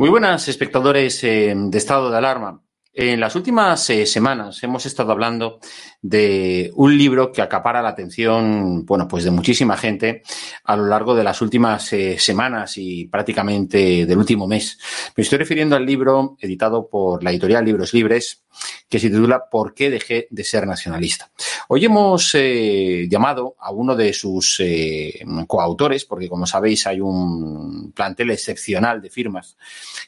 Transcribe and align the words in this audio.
Muy 0.00 0.08
buenas, 0.08 0.48
espectadores 0.48 1.22
eh, 1.24 1.52
de 1.54 1.76
estado 1.76 2.10
de 2.10 2.16
alarma. 2.16 2.62
En 2.94 3.20
las 3.20 3.36
últimas 3.36 3.90
eh, 3.90 4.06
semanas 4.06 4.62
hemos 4.62 4.86
estado 4.86 5.12
hablando 5.12 5.60
de 6.02 6.70
un 6.76 6.96
libro 6.96 7.30
que 7.30 7.42
acapara 7.42 7.82
la 7.82 7.90
atención, 7.90 8.86
bueno, 8.86 9.06
pues 9.06 9.24
de 9.24 9.30
muchísima 9.30 9.76
gente 9.76 10.22
a 10.64 10.76
lo 10.76 10.86
largo 10.86 11.14
de 11.14 11.24
las 11.24 11.42
últimas 11.42 11.92
eh, 11.92 12.18
semanas 12.18 12.74
y 12.76 13.06
prácticamente 13.06 14.06
del 14.06 14.18
último 14.18 14.46
mes. 14.46 14.78
Me 15.16 15.22
estoy 15.22 15.38
refiriendo 15.38 15.76
al 15.76 15.84
libro 15.84 16.36
editado 16.40 16.88
por 16.88 17.22
la 17.22 17.30
editorial 17.30 17.64
Libros 17.64 17.92
Libres, 17.92 18.44
que 18.88 18.98
se 18.98 19.10
titula 19.10 19.44
¿Por 19.50 19.74
qué 19.74 19.90
dejé 19.90 20.26
de 20.30 20.42
ser 20.42 20.66
nacionalista? 20.66 21.30
Hoy 21.68 21.84
hemos 21.84 22.34
eh, 22.34 23.06
llamado 23.08 23.54
a 23.58 23.70
uno 23.70 23.94
de 23.94 24.12
sus 24.12 24.58
eh, 24.60 25.22
coautores, 25.46 26.04
porque 26.06 26.28
como 26.28 26.46
sabéis 26.46 26.86
hay 26.86 27.00
un 27.00 27.92
plantel 27.92 28.30
excepcional 28.30 29.02
de 29.02 29.10
firmas 29.10 29.56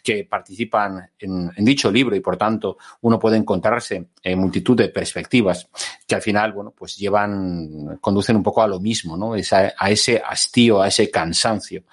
que 0.02 0.24
participan 0.24 1.10
en, 1.18 1.52
en, 1.54 1.64
dicho 1.64 1.90
libro 1.90 2.16
y 2.16 2.20
por 2.20 2.36
tanto 2.36 2.78
uno 3.02 3.18
puede 3.18 3.36
encontrarse 3.36 4.06
en 4.22 4.38
multitud 4.38 4.76
de 4.76 4.88
perspectivas 4.88 5.68
que 6.06 6.14
al 6.14 6.22
final, 6.22 6.52
bueno, 6.52 6.72
pues 6.76 6.96
llevan, 6.96 7.98
conducen 8.00 8.36
un 8.36 8.42
poco 8.42 8.62
a 8.62 8.66
lo 8.66 8.80
mismo, 8.80 9.16
¿no? 9.16 9.34
A, 9.34 9.90
ese 9.90 10.22
hastío, 10.24 10.82
a 10.82 10.88
ese 10.88 11.10
cansancio 11.10 11.84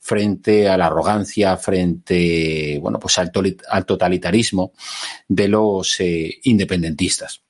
frente 0.00 0.68
a 0.68 0.76
la 0.76 0.86
arrogancia, 0.86 1.56
frente, 1.56 2.78
bueno, 2.80 2.98
pues 2.98 3.18
al, 3.18 3.30
al 3.68 3.86
totalitarismo 3.86 4.72
de 5.26 5.48
los 5.48 6.00
eh, 6.00 6.38
independentistas. 6.44 7.42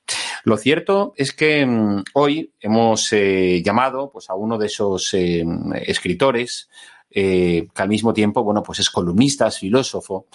Lo 0.43 0.57
cierto 0.57 1.13
es 1.15 1.33
que 1.33 1.65
mmm, 1.65 2.03
hoy 2.13 2.53
hemos 2.59 3.13
eh, 3.13 3.61
llamado 3.63 4.11
pues, 4.11 4.29
a 4.29 4.35
uno 4.35 4.57
de 4.57 4.67
esos 4.67 5.13
eh, 5.13 5.43
escritores 5.85 6.69
eh, 7.11 7.67
que 7.73 7.81
al 7.81 7.89
mismo 7.89 8.13
tiempo, 8.13 8.43
bueno, 8.43 8.61
pues 8.61 8.79
es 8.79 8.89
columnista, 8.89 9.47
es 9.47 9.59
filósofo 9.59 10.27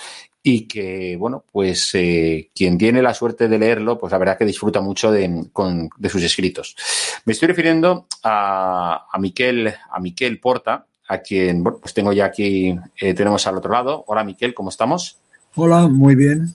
y 0.43 0.63
que, 0.63 1.17
bueno, 1.17 1.45
pues 1.51 1.91
eh, 1.95 2.51
quien 2.55 2.77
tiene 2.77 3.01
la 3.01 3.15
suerte 3.15 3.49
de 3.49 3.59
leerlo, 3.59 3.99
pues 3.99 4.13
la 4.13 4.19
verdad 4.19 4.37
que 4.37 4.45
disfruta 4.45 4.81
mucho 4.81 5.11
de, 5.11 5.47
con, 5.53 5.89
de 5.97 6.09
sus 6.09 6.23
escritos. 6.23 6.77
Me 7.25 7.33
estoy 7.33 7.49
refiriendo 7.49 8.07
a, 8.23 9.07
a, 9.11 9.19
Miquel, 9.19 9.73
a 9.91 10.01
Miquel 10.01 10.41
Porta, 10.41 10.87
a 11.09 11.19
quien, 11.19 11.63
bueno, 11.63 11.79
pues 11.81 11.95
tengo 11.95 12.13
ya 12.13 12.27
aquí, 12.27 12.77
eh, 12.99 13.15
tenemos 13.15 13.47
al 13.47 13.57
otro 13.57 13.73
lado. 13.73 14.05
Hola 14.07 14.25
Miquel, 14.25 14.55
¿cómo 14.55 14.71
estamos? 14.71 15.19
Hola, 15.55 15.89
muy 15.89 16.15
bien. 16.15 16.55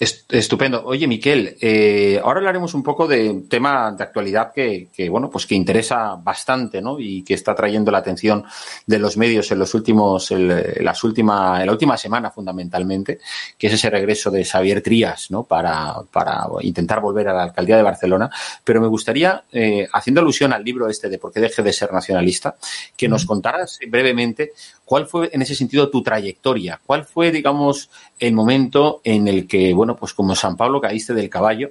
Estupendo. 0.00 0.82
Oye, 0.86 1.06
Miquel, 1.06 1.58
eh, 1.60 2.18
ahora 2.24 2.38
hablaremos 2.38 2.72
un 2.72 2.82
poco 2.82 3.06
de 3.06 3.28
un 3.28 3.50
tema 3.50 3.92
de 3.92 4.02
actualidad 4.02 4.50
que, 4.50 4.88
que, 4.90 5.10
bueno, 5.10 5.28
pues 5.28 5.44
que 5.44 5.54
interesa 5.54 6.14
bastante, 6.14 6.80
¿no? 6.80 6.98
Y 6.98 7.22
que 7.22 7.34
está 7.34 7.54
trayendo 7.54 7.90
la 7.90 7.98
atención 7.98 8.42
de 8.86 8.98
los 8.98 9.18
medios 9.18 9.50
en 9.52 9.58
los 9.58 9.74
últimos, 9.74 10.30
en 10.30 10.82
las 10.82 11.04
última, 11.04 11.60
en 11.60 11.66
la 11.66 11.72
última 11.72 11.98
semana 11.98 12.30
fundamentalmente, 12.30 13.18
que 13.58 13.66
es 13.66 13.74
ese 13.74 13.90
regreso 13.90 14.30
de 14.30 14.42
Xavier 14.42 14.80
Trías, 14.80 15.30
¿no? 15.30 15.42
Para, 15.42 15.96
para 16.10 16.46
intentar 16.62 17.02
volver 17.02 17.28
a 17.28 17.34
la 17.34 17.42
alcaldía 17.42 17.76
de 17.76 17.82
Barcelona. 17.82 18.30
Pero 18.64 18.80
me 18.80 18.86
gustaría, 18.86 19.44
eh, 19.52 19.86
haciendo 19.92 20.22
alusión 20.22 20.54
al 20.54 20.64
libro 20.64 20.88
este 20.88 21.10
de 21.10 21.18
por 21.18 21.30
qué 21.30 21.40
deje 21.40 21.62
de 21.62 21.74
ser 21.74 21.92
nacionalista, 21.92 22.56
que 22.96 23.06
nos 23.06 23.26
contaras 23.26 23.78
brevemente 23.86 24.52
¿Cuál 24.90 25.06
fue 25.06 25.30
en 25.32 25.40
ese 25.40 25.54
sentido 25.54 25.88
tu 25.88 26.02
trayectoria? 26.02 26.80
¿Cuál 26.84 27.04
fue, 27.04 27.30
digamos, 27.30 27.90
el 28.18 28.32
momento 28.32 29.00
en 29.04 29.28
el 29.28 29.46
que, 29.46 29.72
bueno, 29.72 29.89
pues 29.96 30.12
como 30.12 30.34
San 30.34 30.56
Pablo 30.56 30.80
caíste 30.80 31.14
del 31.14 31.30
caballo 31.30 31.70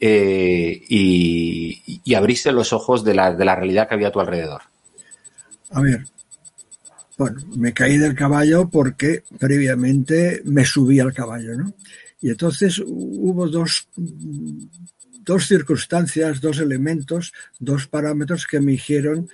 eh, 0.00 0.82
y, 0.88 2.00
y, 2.04 2.14
abriste 2.14 2.52
los 2.52 2.72
ojos 2.72 3.04
de 3.04 3.14
la, 3.14 3.32
de 3.32 3.44
la 3.44 3.54
realidad 3.54 3.88
que 3.88 3.94
había 3.94 4.08
a 4.08 4.12
tu 4.12 4.20
alrededor? 4.20 4.62
A 5.70 5.80
ver, 5.80 6.04
bueno, 7.16 7.40
me 7.56 7.72
caí 7.72 7.96
del 7.96 8.14
caballo 8.14 8.68
porque 8.68 9.22
previamente 9.38 10.42
me 10.44 10.64
subí 10.64 10.98
al 10.98 11.14
caballo, 11.14 11.54
¿no? 11.56 11.74
Y 12.20 12.30
entonces 12.30 12.82
hubo 12.84 13.48
dos, 13.48 13.88
dos 13.96 15.46
circunstancias, 15.46 16.40
dos 16.40 16.58
elementos, 16.58 17.32
dos 17.58 17.86
parámetros 17.86 18.46
que 18.46 18.60
me 18.60 18.72
hicieron 18.72 19.28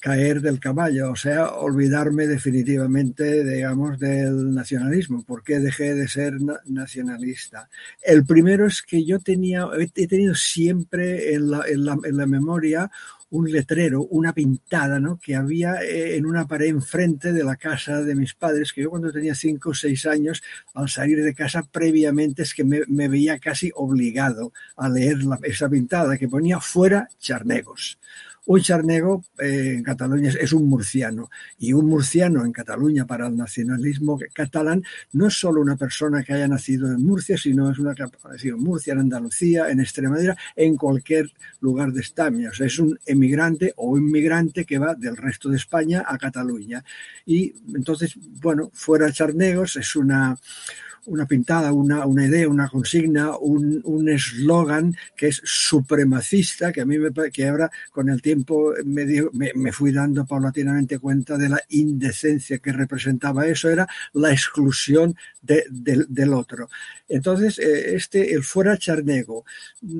caer 0.00 0.40
del 0.40 0.60
caballo, 0.60 1.10
o 1.10 1.16
sea, 1.16 1.48
olvidarme 1.48 2.26
definitivamente, 2.26 3.44
digamos, 3.44 3.98
del 3.98 4.54
nacionalismo. 4.54 5.24
¿Por 5.24 5.42
qué 5.42 5.60
dejé 5.60 5.94
de 5.94 6.08
ser 6.08 6.34
nacionalista? 6.66 7.68
El 8.02 8.24
primero 8.24 8.66
es 8.66 8.82
que 8.82 9.04
yo 9.04 9.18
tenía, 9.18 9.66
he 9.94 10.06
tenido 10.06 10.34
siempre 10.34 11.34
en 11.34 11.50
la, 11.50 11.62
en 11.66 11.84
la, 11.84 11.98
en 12.04 12.16
la 12.16 12.26
memoria 12.26 12.90
un 13.34 13.50
letrero, 13.50 14.02
una 14.02 14.32
pintada, 14.32 15.00
¿no? 15.00 15.18
Que 15.18 15.34
había 15.34 15.82
eh, 15.82 16.16
en 16.16 16.24
una 16.24 16.46
pared 16.46 16.68
enfrente 16.68 17.32
de 17.32 17.42
la 17.42 17.56
casa 17.56 18.00
de 18.02 18.14
mis 18.14 18.34
padres, 18.34 18.72
que 18.72 18.82
yo 18.82 18.90
cuando 18.90 19.10
tenía 19.10 19.34
cinco 19.34 19.70
o 19.70 19.74
seis 19.74 20.06
años, 20.06 20.40
al 20.72 20.88
salir 20.88 21.22
de 21.22 21.34
casa 21.34 21.64
previamente, 21.64 22.42
es 22.42 22.54
que 22.54 22.62
me, 22.62 22.82
me 22.86 23.08
veía 23.08 23.40
casi 23.40 23.72
obligado 23.74 24.52
a 24.76 24.88
leer 24.88 25.18
esa 25.42 25.68
pintada 25.68 26.16
que 26.16 26.28
ponía 26.28 26.60
fuera 26.60 27.08
charnegos. 27.18 27.98
Un 28.46 28.60
charnego 28.60 29.24
eh, 29.38 29.74
en 29.76 29.82
Cataluña 29.82 30.30
es, 30.38 30.52
un 30.52 30.68
murciano 30.68 31.30
y 31.58 31.72
un 31.72 31.86
murciano 31.86 32.44
en 32.44 32.52
Cataluña 32.52 33.06
para 33.06 33.26
el 33.26 33.36
nacionalismo 33.36 34.18
catalán 34.34 34.84
no 35.12 35.28
es 35.28 35.34
solo 35.34 35.62
una 35.62 35.76
persona 35.76 36.22
que 36.22 36.34
haya 36.34 36.46
nacido 36.46 36.88
en 36.88 37.02
Murcia, 37.02 37.38
sino 37.38 37.70
es 37.70 37.78
una 37.78 37.94
que 37.94 38.02
ha 38.02 38.10
nacido 38.30 38.56
en 38.56 38.62
Murcia, 38.62 38.92
en 38.92 39.00
Andalucía, 39.00 39.70
en 39.70 39.80
Extremadura, 39.80 40.36
en 40.56 40.76
cualquier 40.76 41.32
lugar 41.60 41.92
de 41.92 42.02
España. 42.02 42.50
O 42.50 42.54
sea, 42.54 42.66
es 42.66 42.78
un 42.78 42.98
emigrante 43.06 43.72
o 43.76 43.96
inmigrante 43.96 44.66
que 44.66 44.78
va 44.78 44.94
del 44.94 45.16
resto 45.16 45.48
de 45.48 45.56
España 45.56 46.04
a 46.06 46.18
Cataluña. 46.18 46.84
Y 47.24 47.54
entonces, 47.74 48.14
bueno, 48.42 48.70
fuera 48.74 49.10
charnegos 49.10 49.76
es 49.76 49.96
una 49.96 50.36
una 51.06 51.26
pintada, 51.26 51.72
una, 51.72 52.06
una 52.06 52.26
idea, 52.26 52.48
una 52.48 52.68
consigna, 52.68 53.36
un 53.38 54.08
eslogan 54.08 54.96
que 55.16 55.28
es 55.28 55.40
supremacista, 55.44 56.72
que 56.72 56.80
a 56.80 56.86
mí 56.86 56.98
me 56.98 57.10
que 57.30 57.48
ahora 57.48 57.70
con 57.90 58.08
el 58.08 58.20
tiempo 58.22 58.72
me, 58.84 59.04
dio, 59.04 59.30
me, 59.32 59.52
me, 59.54 59.72
fui 59.72 59.92
dando 59.92 60.24
paulatinamente 60.24 60.98
cuenta 60.98 61.36
de 61.36 61.48
la 61.48 61.60
indecencia 61.70 62.58
que 62.58 62.72
representaba 62.72 63.46
eso, 63.46 63.68
era 63.68 63.86
la 64.12 64.32
exclusión 64.32 65.16
de, 65.42 65.64
de, 65.70 66.04
del 66.08 66.32
otro. 66.32 66.68
Entonces, 67.08 67.58
eh, 67.58 67.94
este, 67.94 68.32
el 68.32 68.42
fuera 68.42 68.78
charnego, 68.78 69.44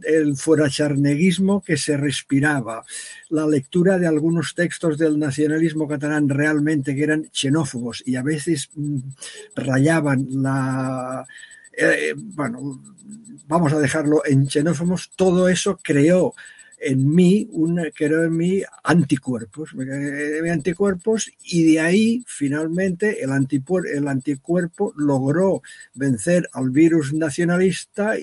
el 0.04 0.36
fuera 0.36 0.68
charneguismo 0.70 1.62
que 1.62 1.76
se 1.76 1.96
respiraba, 1.96 2.84
la 3.28 3.46
lectura 3.46 3.98
de 3.98 4.06
algunos 4.06 4.54
textos 4.54 4.96
del 4.96 5.18
nacionalismo 5.18 5.86
catalán 5.86 6.28
realmente 6.28 6.94
que 6.94 7.02
eran 7.02 7.28
xenófobos 7.32 8.02
y 8.06 8.16
a 8.16 8.22
veces 8.22 8.70
mmm, 8.74 8.98
rayaban 9.54 10.26
la... 10.30 10.93
Eh, 11.76 12.14
bueno, 12.16 12.80
vamos 13.46 13.72
a 13.72 13.78
dejarlo 13.78 14.22
en 14.24 14.48
xenófobos, 14.48 15.10
todo 15.16 15.48
eso 15.48 15.78
creó 15.82 16.34
en 16.78 17.14
mí, 17.14 17.48
creo 17.94 18.24
en 18.24 18.36
mí 18.36 18.62
anticuerpos, 18.82 19.70
anticuerpos 20.50 21.32
y 21.42 21.72
de 21.72 21.80
ahí 21.80 22.24
finalmente 22.26 23.22
el, 23.24 23.30
el 23.30 24.08
anticuerpo 24.08 24.92
logró 24.96 25.62
vencer 25.94 26.48
al 26.52 26.70
virus 26.70 27.12
nacionalista 27.14 28.16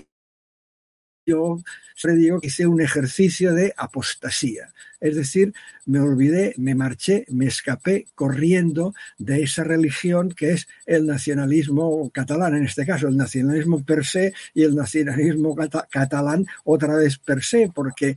yo 1.25 1.62
siempre 1.95 2.19
digo 2.19 2.39
que 2.39 2.47
hice 2.47 2.68
un 2.68 2.81
ejercicio 2.81 3.53
de 3.53 3.73
apostasía. 3.77 4.73
Es 5.01 5.15
decir, 5.15 5.53
me 5.86 6.00
olvidé, 6.00 6.53
me 6.57 6.75
marché, 6.75 7.25
me 7.30 7.48
escapé 7.48 8.06
corriendo 8.15 8.94
de 9.18 9.42
esa 9.42 9.63
religión 9.63 10.30
que 10.30 10.51
es 10.51 10.68
el 10.86 11.07
nacionalismo 11.07 12.09
catalán, 12.12 12.56
en 12.56 12.65
este 12.65 12.86
caso, 12.86 13.07
el 13.07 13.18
nacionalismo 13.18 13.83
per 13.83 14.06
se 14.06 14.33
y 14.53 14.63
el 14.63 14.75
nacionalismo 14.75 15.56
catalán 15.89 16.45
otra 16.63 16.95
vez 16.95 17.18
per 17.18 17.44
se, 17.44 17.71
porque 17.74 18.15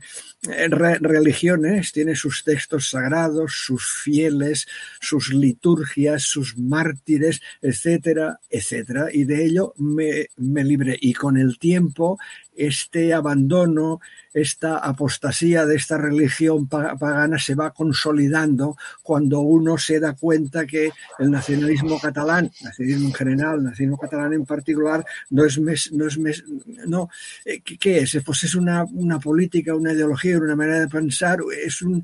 eh, 0.49 0.67
religiones 0.69 1.91
tiene 1.91 2.15
sus 2.15 2.43
textos 2.43 2.89
sagrados, 2.89 3.53
sus 3.65 3.83
fieles, 4.03 4.67
sus 5.01 5.33
liturgias, 5.33 6.23
sus 6.23 6.57
mártires, 6.57 7.41
etcétera, 7.61 8.39
etcétera. 8.49 9.07
Y 9.11 9.23
de 9.23 9.43
ello 9.43 9.73
me, 9.77 10.27
me 10.37 10.63
libré. 10.63 10.97
Y 11.01 11.13
con 11.13 11.37
el 11.37 11.57
tiempo, 11.57 12.19
este 12.55 13.13
abandono, 13.13 13.99
esta 14.33 14.77
apostasía 14.77 15.65
de 15.65 15.75
esta 15.75 15.97
religión 15.97 16.67
pagana 16.97 17.39
se 17.39 17.55
va 17.55 17.71
consolidando 17.71 18.77
cuando 19.03 19.39
uno 19.39 19.77
se 19.77 19.99
da 19.99 20.13
cuenta 20.13 20.65
que 20.65 20.91
el 21.19 21.31
nacionalismo 21.31 21.99
catalán, 21.99 22.51
nacionalismo 22.61 23.07
en 23.07 23.13
general, 23.13 23.63
nacionalismo 23.63 23.97
catalán 23.97 24.33
en 24.33 24.45
particular, 24.45 25.05
no 25.29 25.45
es 25.45 25.59
no 25.59 26.07
es 26.07 26.43
no 26.87 27.09
eh, 27.45 27.61
¿qué 27.61 27.99
es? 27.99 28.17
Pues 28.25 28.43
es 28.43 28.55
una, 28.55 28.83
una 28.83 29.19
política, 29.19 29.75
una 29.75 29.93
ideología, 29.93 30.37
una 30.37 30.55
manera 30.55 30.79
de 30.79 30.87
pensar, 30.87 31.39
es 31.65 31.81
un 31.81 32.03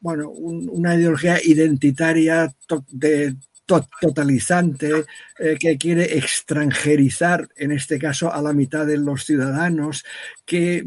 bueno, 0.00 0.30
una 0.30 0.96
ideología 0.96 1.38
identitaria 1.44 2.52
de 2.90 3.36
totalizante 4.00 5.04
eh, 5.38 5.56
que 5.58 5.78
quiere 5.78 6.18
extranjerizar, 6.18 7.48
en 7.56 7.72
este 7.72 7.98
caso, 7.98 8.32
a 8.32 8.42
la 8.42 8.52
mitad 8.52 8.84
de 8.84 8.98
los 8.98 9.24
ciudadanos, 9.24 10.04
que, 10.44 10.84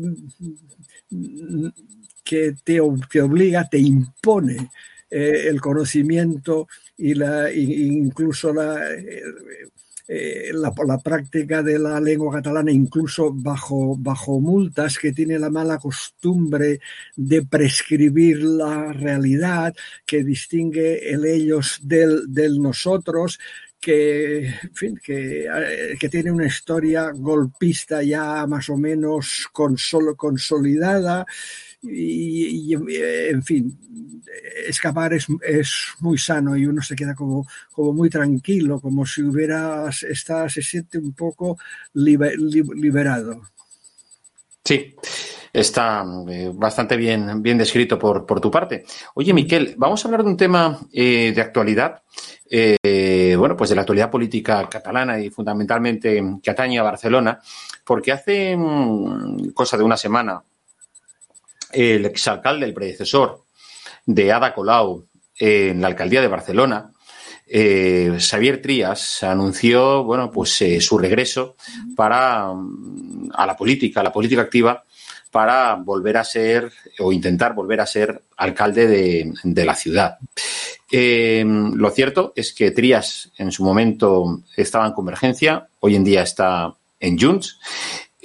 que 2.25 2.55
te, 2.63 2.81
obliga, 2.81 3.69
te 3.69 3.77
impone 3.77 4.71
eh, 5.09 5.47
el 5.47 5.61
conocimiento 5.61 6.67
y 6.97 7.13
la, 7.13 7.53
incluso 7.53 8.51
la, 8.51 8.91
eh, 8.93 9.21
eh, 10.07 10.51
la, 10.53 10.99
práctica 10.99 11.63
de 11.63 11.79
la 11.79 11.99
lengua 11.99 12.35
catalana, 12.35 12.71
incluso 12.71 13.31
bajo, 13.33 13.95
bajo 13.97 14.39
multas, 14.39 14.99
que 14.99 15.13
tiene 15.13 15.39
la 15.39 15.49
mala 15.49 15.77
costumbre 15.77 16.79
de 17.15 17.43
prescribir 17.43 18.43
la 18.43 18.93
realidad, 18.93 19.75
que 20.05 20.23
distingue 20.23 21.11
el 21.11 21.25
ellos 21.25 21.79
del, 21.81 22.31
del 22.33 22.61
nosotros, 22.61 23.39
que, 23.85 24.51
fin, 24.73 24.97
que, 24.97 25.45
eh, 25.45 25.95
que, 25.99 26.09
tiene 26.09 26.31
una 26.31 26.47
historia 26.47 27.11
golpista 27.13 28.01
ya 28.01 28.47
más 28.47 28.67
o 28.69 28.77
menos 28.77 29.47
consolidada 29.53 31.23
y, 31.83 32.73
en 32.73 33.43
fin, 33.43 33.77
escapar 34.67 35.13
es, 35.13 35.27
muy 35.99 36.17
sano 36.17 36.57
y 36.57 36.65
uno 36.65 36.81
se 36.81 36.95
queda 36.95 37.13
como, 37.13 37.45
como 37.71 37.93
muy 37.93 38.09
tranquilo, 38.09 38.81
como 38.81 39.05
si 39.05 39.21
hubiera, 39.21 39.87
está, 40.09 40.49
se 40.49 40.63
siente 40.63 40.97
un 40.97 41.13
poco 41.13 41.59
liberado. 41.93 43.43
Sí, 44.63 44.95
está 45.53 46.03
eh, 46.27 46.51
bastante 46.55 46.97
bien, 46.97 47.43
bien 47.43 47.59
descrito 47.59 47.99
por, 47.99 48.25
por, 48.25 48.41
tu 48.41 48.49
parte. 48.49 48.83
Oye, 49.13 49.31
Miquel, 49.31 49.75
vamos 49.77 50.03
a 50.03 50.07
hablar 50.07 50.23
de 50.23 50.29
un 50.31 50.37
tema 50.37 50.79
eh, 50.91 51.33
de 51.35 51.41
actualidad, 51.41 52.01
eh, 52.49 53.35
bueno, 53.37 53.57
pues 53.57 53.69
de 53.69 53.75
la 53.75 53.81
actualidad 53.81 54.11
política 54.11 54.67
catalana 54.69 55.19
y 55.19 55.29
fundamentalmente 55.29 56.23
que 56.41 56.51
atañe 56.51 56.79
a 56.79 56.83
Barcelona, 56.83 57.39
porque 57.83 58.11
hace 58.11 58.55
mm, 58.55 59.49
cosa 59.53 59.77
de 59.77 59.83
una 59.83 59.97
semana, 59.97 60.41
el 61.71 62.05
exalcalde, 62.05 62.65
el 62.65 62.73
predecesor 62.73 63.43
de 64.05 64.31
Ada 64.31 64.53
Colau 64.53 65.05
en 65.37 65.81
la 65.81 65.87
alcaldía 65.87 66.21
de 66.21 66.27
Barcelona, 66.27 66.91
eh, 67.47 68.17
Xavier 68.19 68.61
Trías 68.61 69.21
anunció 69.23 70.03
bueno, 70.03 70.31
pues, 70.31 70.61
eh, 70.61 70.81
su 70.81 70.97
regreso 70.97 71.55
para, 71.95 72.51
mm, 72.53 73.31
a 73.33 73.45
la 73.45 73.55
política, 73.55 73.99
a 73.99 74.03
la 74.03 74.11
política 74.11 74.41
activa, 74.41 74.83
para 75.35 75.75
volver 75.75 76.15
a 76.15 76.23
ser 76.23 76.71
o 76.99 77.11
intentar 77.11 77.53
volver 77.53 77.81
a 77.81 77.85
ser 77.85 78.21
alcalde 78.37 78.87
de, 78.87 79.65
la 79.65 79.75
ciudad. 79.75 80.17
Eh, 80.89 81.43
lo 81.45 81.89
cierto 81.89 82.31
es 82.37 82.53
que 82.53 82.71
Trías 82.71 83.33
en 83.37 83.51
su 83.51 83.65
momento 83.65 84.43
estaba 84.55 84.87
en 84.87 84.93
Convergencia, 84.93 85.67
hoy 85.81 85.97
en 85.97 86.05
día 86.05 86.23
está 86.23 86.73
en 87.01 87.19
Junts 87.19 87.59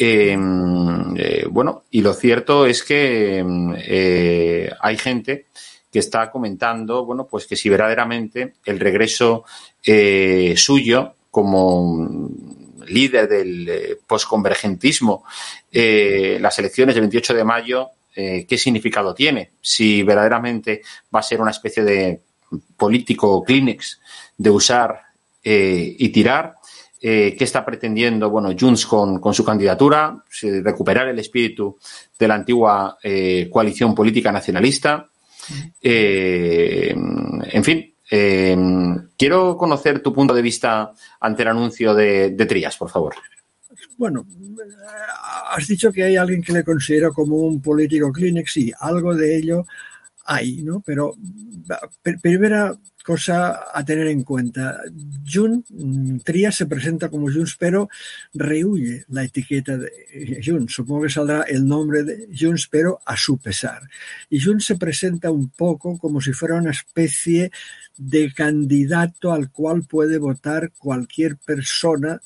Em, 0.03 1.15
eh, 1.15 1.45
bueno, 1.51 1.83
y 1.91 2.01
lo 2.01 2.15
cierto 2.15 2.65
es 2.65 2.83
que 2.83 3.45
eh, 3.85 4.71
hay 4.81 4.97
gente 4.97 5.45
que 5.93 5.99
está 5.99 6.31
comentando, 6.31 7.05
bueno, 7.05 7.27
pues 7.31 7.47
que 7.47 7.55
si 7.55 7.69
verdaderamente 7.69 8.55
el 8.65 8.81
regreso 8.81 9.45
eh, 9.85 10.55
suyo 10.57 11.17
como 11.31 12.31
líder 12.91 13.29
del 13.29 13.99
posconvergentismo, 14.07 15.25
las 15.73 16.59
elecciones 16.59 16.95
del 16.95 17.03
28 17.03 17.35
de 17.35 17.45
mayo, 17.45 17.89
¿qué 18.15 18.59
significado 18.59 19.15
tiene? 19.15 19.53
Si 19.61 20.03
verdaderamente 20.03 20.83
va 21.15 21.21
a 21.21 21.25
ser 21.25 21.41
una 21.41 21.53
especie 21.53 21.85
de 21.85 22.21
político 22.77 23.43
Kleenex 23.45 24.01
de 24.37 24.51
usar 24.51 25.01
y 25.43 26.09
tirar, 26.09 26.57
eh, 27.03 27.35
qué 27.39 27.45
está 27.45 27.65
pretendiendo 27.65 28.29
bueno, 28.29 28.55
Junts 28.59 28.85
con, 28.85 29.33
su 29.33 29.43
candidatura, 29.43 30.23
recuperar 30.63 31.09
el 31.09 31.19
espíritu 31.19 31.79
de 32.19 32.29
la 32.29 32.35
antigua 32.35 32.99
eh, 33.03 33.49
coalición 33.51 33.95
política 33.95 34.31
nacionalista. 34.31 35.09
Eh, 35.81 36.95
en 36.95 37.65
fin, 37.65 37.95
quiero 38.11 39.57
conocer 39.57 40.03
tu 40.03 40.12
punto 40.12 40.35
de 40.35 40.43
vista 40.43 40.93
ante 41.21 41.43
el 41.43 41.49
anuncio 41.49 41.95
de, 41.95 42.31
de 42.31 42.47
Trías, 42.47 42.77
por 42.77 42.91
favor. 42.91 43.15
Bueno, 43.97 44.27
has 45.51 45.67
dicho 45.69 45.93
que 45.93 46.03
hay 46.05 46.17
alguien 46.17 46.43
que 46.43 46.53
le 46.53 46.65
considera 46.65 47.11
como 47.11 47.37
un 47.37 47.61
político 47.61 48.11
Kleenex, 48.11 48.53
sí, 48.53 48.73
algo 48.81 49.15
de 49.15 49.37
ello 49.37 49.67
hay, 50.25 50.63
¿no? 50.63 50.81
Pero 50.81 51.17
primera 52.23 52.77
cosa 53.05 53.65
a 53.73 53.85
tener 53.85 54.07
en 54.09 54.23
cuenta. 54.23 54.79
Jun, 55.27 55.65
mm, 55.69 56.19
Trías 56.19 56.55
se 56.55 56.67
presenta 56.67 57.09
como 57.09 57.33
Junts, 57.33 57.57
pero 57.59 57.89
rehuye 58.35 59.05
la 59.09 59.25
etiqueta 59.25 59.77
de 59.77 60.41
Junts. 60.45 60.75
Supongo 60.75 61.03
que 61.03 61.11
saldrá 61.11 61.43
el 61.43 61.67
nombre 61.67 62.05
de 62.05 62.29
Junts, 62.39 62.69
pero 62.69 63.00
a 63.05 63.17
su 63.17 63.39
pesar. 63.39 63.83
Y 64.29 64.41
Junts 64.41 64.67
se 64.67 64.77
presenta 64.77 65.31
un 65.31 65.49
poco 65.49 65.99
como 65.99 66.21
si 66.21 66.33
fuera 66.33 66.57
una 66.57 66.71
especie 66.71 67.50
de 67.97 68.33
candidato 68.33 69.33
al 69.33 69.50
cual 69.50 69.83
puede 69.85 70.19
votar 70.19 70.73
cualquier 70.79 71.37
persona 71.37 72.21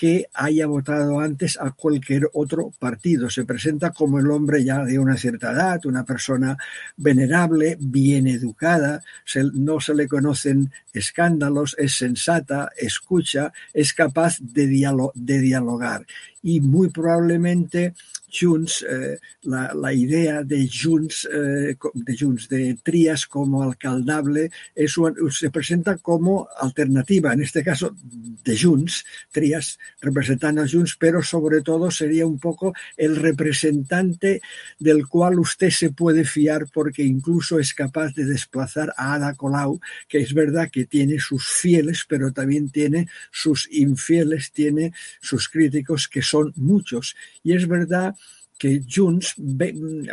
que 0.00 0.30
haya 0.32 0.66
votado 0.66 1.20
antes 1.20 1.58
a 1.60 1.72
cualquier 1.72 2.30
otro 2.32 2.72
partido. 2.78 3.28
Se 3.28 3.44
presenta 3.44 3.90
como 3.90 4.18
el 4.18 4.30
hombre 4.30 4.64
ya 4.64 4.82
de 4.82 4.98
una 4.98 5.18
cierta 5.18 5.52
edad, 5.52 5.84
una 5.84 6.06
persona 6.06 6.56
venerable, 6.96 7.76
bien 7.78 8.26
educada, 8.26 9.02
no 9.52 9.78
se 9.78 9.94
le 9.94 10.08
conocen 10.08 10.72
escándalos, 10.94 11.76
es 11.78 11.98
sensata, 11.98 12.70
escucha, 12.78 13.52
es 13.74 13.92
capaz 13.92 14.38
de, 14.40 14.66
dialogar 14.66 16.06
y 16.42 16.60
muy 16.60 16.88
probablemente 16.90 17.94
Junts, 18.32 18.86
eh, 18.88 19.18
la, 19.42 19.92
idea 19.92 20.42
de 20.42 20.68
Junts, 20.68 21.28
eh, 21.32 21.76
de 21.94 22.16
Junts, 22.18 22.48
de 22.48 22.78
Trías 22.82 23.26
como 23.26 23.62
alcaldable, 23.62 24.50
es, 24.74 24.94
se 25.30 25.50
presenta 25.50 25.96
como 25.96 26.48
alternativa, 26.58 27.32
en 27.32 27.42
este 27.42 27.64
caso 27.64 27.94
de 28.44 28.58
Junts, 28.58 29.04
Trías 29.32 29.78
representando 30.00 30.62
a 30.62 30.68
Junts, 30.68 30.96
pero 30.98 31.22
sobre 31.22 31.62
todo 31.62 31.90
sería 31.90 32.26
un 32.26 32.38
poco 32.38 32.72
el 32.96 33.16
representante 33.16 34.40
del 34.78 35.06
cual 35.06 35.40
usted 35.40 35.70
se 35.70 35.90
puede 35.90 36.24
fiar 36.24 36.66
porque 36.72 37.02
incluso 37.02 37.58
es 37.58 37.74
capaz 37.74 38.14
de 38.14 38.24
desplazar 38.24 38.94
a 38.96 39.14
Ada 39.14 39.34
Colau, 39.34 39.80
que 40.08 40.18
es 40.18 40.32
verdad 40.34 40.70
que 40.70 40.84
tiene 40.84 41.18
sus 41.18 41.46
fieles, 41.48 42.04
pero 42.08 42.32
también 42.32 42.70
tiene 42.70 43.08
sus 43.32 43.68
infieles, 43.70 44.52
tiene 44.52 44.92
sus 45.20 45.48
críticos 45.48 46.08
que 46.08 46.22
son 46.30 46.52
muchos. 46.56 47.16
Y 47.42 47.52
es 47.52 47.66
verdad 47.66 48.14
que 48.60 48.82
Junts, 48.86 49.36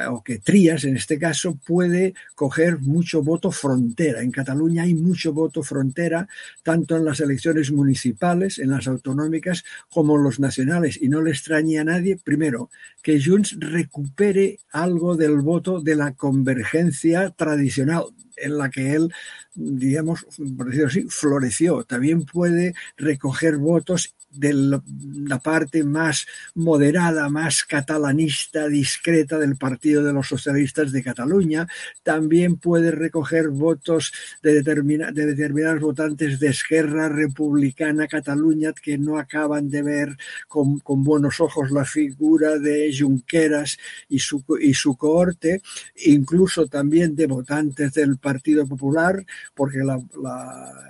o 0.09 0.23
que 0.23 0.39
Trías 0.39 0.85
en 0.85 0.95
este 0.95 1.19
caso, 1.19 1.59
puede 1.65 2.13
coger 2.33 2.79
mucho 2.79 3.21
voto 3.21 3.51
frontera. 3.51 4.21
En 4.21 4.31
Cataluña 4.31 4.83
hay 4.83 4.93
mucho 4.93 5.33
voto 5.33 5.63
frontera, 5.63 6.29
tanto 6.63 6.95
en 6.95 7.03
las 7.03 7.19
elecciones 7.19 7.73
municipales, 7.73 8.57
en 8.57 8.69
las 8.69 8.87
autonómicas, 8.87 9.65
como 9.89 10.15
en 10.15 10.23
los 10.23 10.39
nacionales. 10.39 10.97
Y 11.01 11.09
no 11.09 11.21
le 11.21 11.31
extrañe 11.31 11.77
a 11.77 11.83
nadie, 11.83 12.15
primero, 12.15 12.69
que 13.03 13.21
Junts 13.21 13.57
recupere 13.59 14.59
algo 14.71 15.17
del 15.17 15.41
voto 15.41 15.81
de 15.81 15.95
la 15.95 16.13
convergencia 16.13 17.31
tradicional 17.31 18.05
en 18.37 18.57
la 18.57 18.69
que 18.69 18.93
él, 18.93 19.11
digamos, 19.55 20.25
por 20.55 20.67
decirlo 20.67 20.87
así, 20.87 21.05
floreció. 21.09 21.83
También 21.83 22.23
puede 22.23 22.75
recoger 22.95 23.57
votos 23.57 24.15
de 24.39 24.53
la 24.53 25.39
parte 25.39 25.83
más 25.83 26.25
moderada, 26.55 27.29
más 27.29 27.63
catalanista, 27.63 28.67
discreta 28.67 29.37
del 29.37 29.55
Partido 29.55 30.03
de 30.03 30.13
los 30.13 30.27
Socialistas 30.27 30.91
de 30.91 31.03
Cataluña. 31.03 31.67
También 32.03 32.57
puede 32.57 32.91
recoger 32.91 33.49
votos 33.49 34.11
de, 34.41 34.61
de 34.61 35.25
determinados 35.25 35.81
votantes 35.81 36.39
de 36.39 36.47
Esquerra 36.47 37.09
Republicana 37.09 38.07
Cataluña 38.07 38.73
que 38.73 38.97
no 38.97 39.17
acaban 39.17 39.69
de 39.69 39.81
ver 39.81 40.17
con, 40.47 40.79
con 40.79 41.03
buenos 41.03 41.39
ojos 41.39 41.71
la 41.71 41.85
figura 41.85 42.57
de 42.57 42.95
Junqueras 42.97 43.77
y 44.09 44.19
su, 44.19 44.43
y 44.61 44.73
su 44.73 44.95
cohorte, 44.95 45.61
incluso 46.05 46.67
también 46.67 47.15
de 47.15 47.27
votantes 47.27 47.93
del 47.93 48.17
Partido 48.17 48.65
Popular, 48.67 49.25
porque 49.53 49.79
la, 49.79 49.99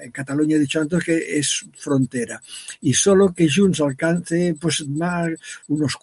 en 0.01 0.11
Cataluña 0.11 0.55
he 0.55 0.59
dicho 0.59 0.81
antes 0.81 1.03
que 1.03 1.37
es 1.37 1.65
frontera. 1.75 2.41
Y 2.81 2.93
solo 2.93 3.33
que 3.37 3.47
Junts 3.47 3.79
alcance 3.79 4.55
pues 4.59 4.85
más 4.87 5.29
unos 5.67 5.97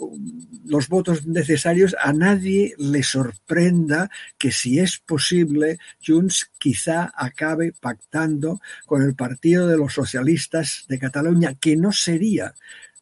los 0.66 0.88
votos 0.88 1.26
necesarios, 1.26 1.94
a 2.00 2.12
nadie 2.12 2.74
le 2.78 3.02
sorprenda 3.02 4.08
que 4.38 4.52
si 4.52 4.78
es 4.78 4.98
posible 4.98 5.78
Junts 6.04 6.50
quizá 6.58 7.12
acabe 7.14 7.72
pactando 7.72 8.60
con 8.86 9.02
el 9.02 9.14
Partido 9.16 9.66
de 9.66 9.76
los 9.76 9.92
Socialistas 9.92 10.84
de 10.88 10.98
Cataluña, 11.00 11.54
que 11.54 11.76
no 11.76 11.90
sería 11.90 12.54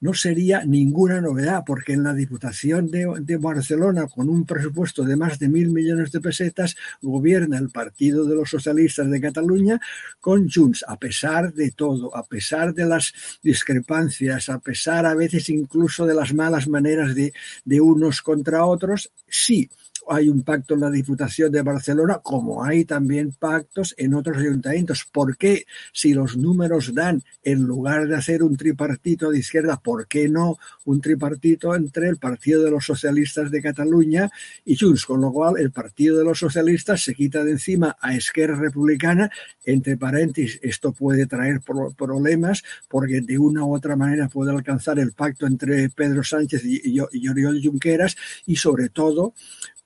no 0.03 0.13
sería 0.15 0.65
ninguna 0.65 1.21
novedad, 1.21 1.63
porque 1.65 1.93
en 1.93 2.03
la 2.03 2.13
Diputación 2.13 2.91
de, 2.91 3.37
Barcelona, 3.37 4.09
con 4.09 4.29
un 4.29 4.45
presupuesto 4.45 5.05
de 5.05 5.15
más 5.15 5.39
de 5.39 5.49
mil 5.49 5.71
millones 5.71 6.11
de 6.11 6.21
pesetas, 6.21 6.77
gobierna 7.01 7.57
el 7.57 7.71
Partido 7.71 8.25
de 8.25 8.35
los 8.35 8.51
Socialistas 8.51 9.09
de 9.09 9.21
Cataluña 9.21 9.81
con 10.21 10.51
Junts, 10.51 10.85
a 10.89 10.97
pesar 10.97 11.55
de 11.55 11.71
todo, 11.71 12.15
a 12.17 12.25
pesar 12.25 12.75
de 12.75 12.85
las 12.85 13.15
discrepancias, 13.45 14.49
a 14.49 14.59
pesar 14.59 15.07
a 15.07 15.15
veces 15.15 15.49
incluso 15.49 16.05
de 16.05 16.15
las 16.15 16.35
malas 16.35 16.67
maneras 16.67 17.15
de, 17.15 17.33
de 17.65 17.81
unos 17.81 18.23
contra 18.23 18.67
otros, 18.67 19.13
sí 19.29 19.71
hay 20.09 20.29
un 20.29 20.43
pacto 20.43 20.75
en 20.75 20.81
la 20.81 20.91
Diputación 20.91 21.53
de 21.53 21.63
Barcelona, 21.63 22.21
como 22.23 22.65
hay 22.65 22.85
también 22.85 23.33
pactos 23.33 23.95
en 23.97 24.15
otros 24.15 24.39
ayuntamientos. 24.39 25.07
¿Por 25.11 25.37
qué, 25.37 25.67
si 25.93 26.15
los 26.15 26.37
números 26.37 26.95
dan, 26.95 27.23
en 27.43 27.63
lugar 27.63 28.07
de 28.07 28.17
hacer 28.17 28.43
un 28.43 28.57
tripartito 28.57 29.31
de 29.31 29.39
izquierda, 29.39 29.81
por 29.83 30.07
qué 30.07 30.29
no 30.29 30.59
un 30.85 31.01
tripartito 31.01 31.75
entre 31.75 32.09
el 32.09 32.17
Partido 32.17 32.63
de 32.63 32.71
los 32.71 32.85
Socialistas 32.85 33.51
de 33.51 33.63
Cataluña 33.63 34.31
y 34.65 34.77
Junts? 34.77 35.07
Con 35.07 35.21
lo 35.21 35.33
cual, 35.33 35.55
el 35.59 35.71
Partido 35.71 36.19
de 36.19 36.25
los 36.25 36.39
Socialistas 36.39 37.03
se 37.03 37.15
quita 37.15 37.45
de 37.45 37.53
encima 37.53 37.97
a 38.01 38.15
Esquerra 38.15 38.57
Republicana. 38.57 39.31
Entre 39.65 39.97
paréntesis, 39.97 40.59
esto 40.63 40.93
puede 40.93 41.27
traer 41.27 41.61
problemas 41.97 42.63
porque 42.89 43.21
de 43.21 43.39
una 43.39 43.65
u 43.65 43.75
otra 43.75 43.97
manera 43.97 44.29
puede 44.29 44.53
alcanzar 44.53 44.99
el 44.99 45.13
pacto 45.13 45.47
entre 45.47 45.89
Pedro 45.91 46.23
Sánchez 46.25 46.63
y, 46.65 46.99
Oriol 47.01 47.61
Junqueras 47.63 48.17
y 48.47 48.57
sobre 48.57 48.89
todo 48.89 49.35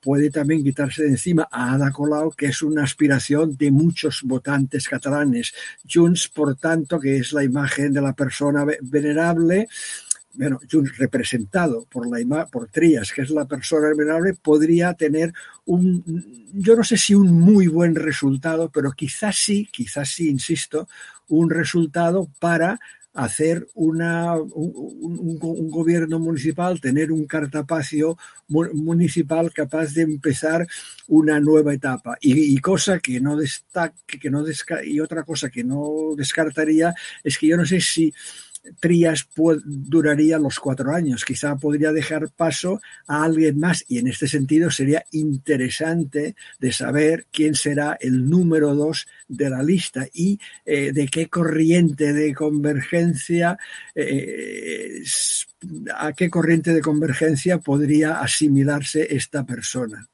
puede 0.06 0.30
también 0.30 0.62
quitarse 0.62 1.02
de 1.02 1.08
encima 1.08 1.48
a 1.50 1.74
Ada 1.74 1.90
Colau, 1.90 2.30
que 2.30 2.46
es 2.46 2.62
una 2.62 2.84
aspiración 2.84 3.56
de 3.56 3.72
muchos 3.72 4.22
votantes 4.22 4.86
catalanes. 4.86 5.52
Junts, 5.84 6.28
por 6.28 6.54
tanto, 6.54 7.00
que 7.00 7.16
es 7.16 7.32
la 7.32 7.42
imagen 7.42 7.92
de 7.92 8.00
la 8.00 8.12
persona 8.12 8.64
venerable, 8.82 9.66
bueno, 10.34 10.60
Junts 10.70 10.96
representado 10.96 11.86
por 11.90 12.06
la 12.06 12.46
por 12.46 12.68
Trías, 12.68 13.12
que 13.12 13.22
es 13.22 13.30
la 13.30 13.46
persona 13.46 13.88
venerable, 13.88 14.34
podría 14.34 14.94
tener 14.94 15.32
un, 15.64 16.04
yo 16.52 16.76
no 16.76 16.84
sé 16.84 16.96
si 16.96 17.12
un 17.16 17.32
muy 17.32 17.66
buen 17.66 17.96
resultado, 17.96 18.70
pero 18.70 18.92
quizás 18.92 19.34
sí, 19.34 19.68
quizás 19.72 20.08
sí, 20.10 20.30
insisto, 20.30 20.88
un 21.26 21.50
resultado 21.50 22.28
para 22.38 22.78
hacer 23.16 23.66
una, 23.74 24.36
un, 24.36 25.38
un, 25.40 25.70
gobierno 25.70 26.18
municipal, 26.18 26.80
tener 26.80 27.10
un 27.10 27.26
cartapacio 27.26 28.18
municipal 28.48 29.52
capaz 29.52 29.94
de 29.94 30.02
empezar 30.02 30.66
una 31.08 31.40
nueva 31.40 31.72
etapa. 31.72 32.18
Y, 32.20 32.54
y 32.54 32.58
cosa 32.58 32.98
que 32.98 33.18
no 33.20 33.36
destaque, 33.36 34.18
que 34.18 34.30
no 34.30 34.44
desca 34.44 34.84
y 34.84 35.00
otra 35.00 35.24
cosa 35.24 35.48
que 35.48 35.64
no 35.64 36.14
descartaría 36.14 36.94
es 37.24 37.38
que 37.38 37.46
yo 37.46 37.56
no 37.56 37.64
sé 37.64 37.80
si 37.80 38.12
Trías 38.80 39.28
duraría 39.64 40.38
los 40.38 40.58
cuatro 40.58 40.94
años. 40.94 41.24
Quizá 41.24 41.56
podría 41.56 41.92
dejar 41.92 42.30
paso 42.30 42.80
a 43.06 43.24
alguien 43.24 43.58
más 43.58 43.84
y 43.88 43.98
en 43.98 44.08
este 44.08 44.28
sentido 44.28 44.70
sería 44.70 45.04
interesante 45.12 46.34
de 46.58 46.72
saber 46.72 47.26
quién 47.30 47.54
será 47.54 47.96
el 48.00 48.28
número 48.28 48.74
dos 48.74 49.06
de 49.28 49.50
la 49.50 49.62
lista 49.62 50.06
y 50.12 50.38
eh, 50.64 50.92
de 50.92 51.06
qué 51.08 51.28
corriente 51.28 52.12
de 52.12 52.34
convergencia, 52.34 53.58
eh, 53.94 55.02
a 55.94 56.12
qué 56.12 56.30
corriente 56.30 56.72
de 56.74 56.80
convergencia 56.80 57.58
podría 57.58 58.20
asimilarse 58.20 59.14
esta 59.14 59.44
persona. 59.44 60.08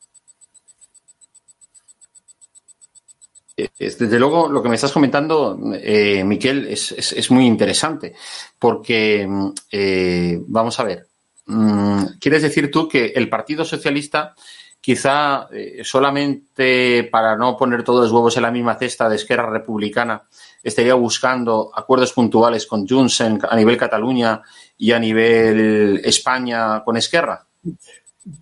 Desde 3.57 4.19
luego, 4.19 4.49
lo 4.49 4.63
que 4.63 4.69
me 4.69 4.77
estás 4.77 4.93
comentando, 4.93 5.59
eh, 5.75 6.25
Miquel, 6.25 6.67
es, 6.69 6.93
es, 6.93 7.31
muy 7.31 7.47
interesante, 7.47 8.15
porque, 8.59 9.29
eh, 9.71 10.41
vamos 10.47 10.81
a 10.81 10.85
ver, 10.85 11.07
mm, 11.47 12.05
¿quieres 12.19 12.43
decir 12.43 12.71
tú 12.71 12.89
que 12.89 13.13
el 13.15 13.29
Partido 13.29 13.65
Socialista, 13.65 14.35
quizá 14.81 15.49
eh, 15.53 15.83
solamente 15.85 17.05
para 17.05 17.37
no 17.37 17.57
poner 17.57 17.85
todos 17.85 18.05
los 18.05 18.13
huevos 18.13 18.37
en 18.37 18.43
la 18.43 18.51
misma 18.51 18.77
cesta 18.77 19.09
de 19.09 19.17
Esquerra 19.17 19.51
Republicana, 19.51 20.23
estaría 20.63 20.95
buscando 20.95 21.71
acuerdos 21.75 22.13
puntuales 22.13 22.67
con 22.67 22.89
Junts 22.89 23.21
a 23.21 23.57
nivel 23.57 23.77
Cataluña 23.77 24.41
y 24.79 24.93
a 24.93 24.99
nivel 24.99 26.01
España 26.05 26.83
con 26.83 26.97
Esquerra? 26.97 27.47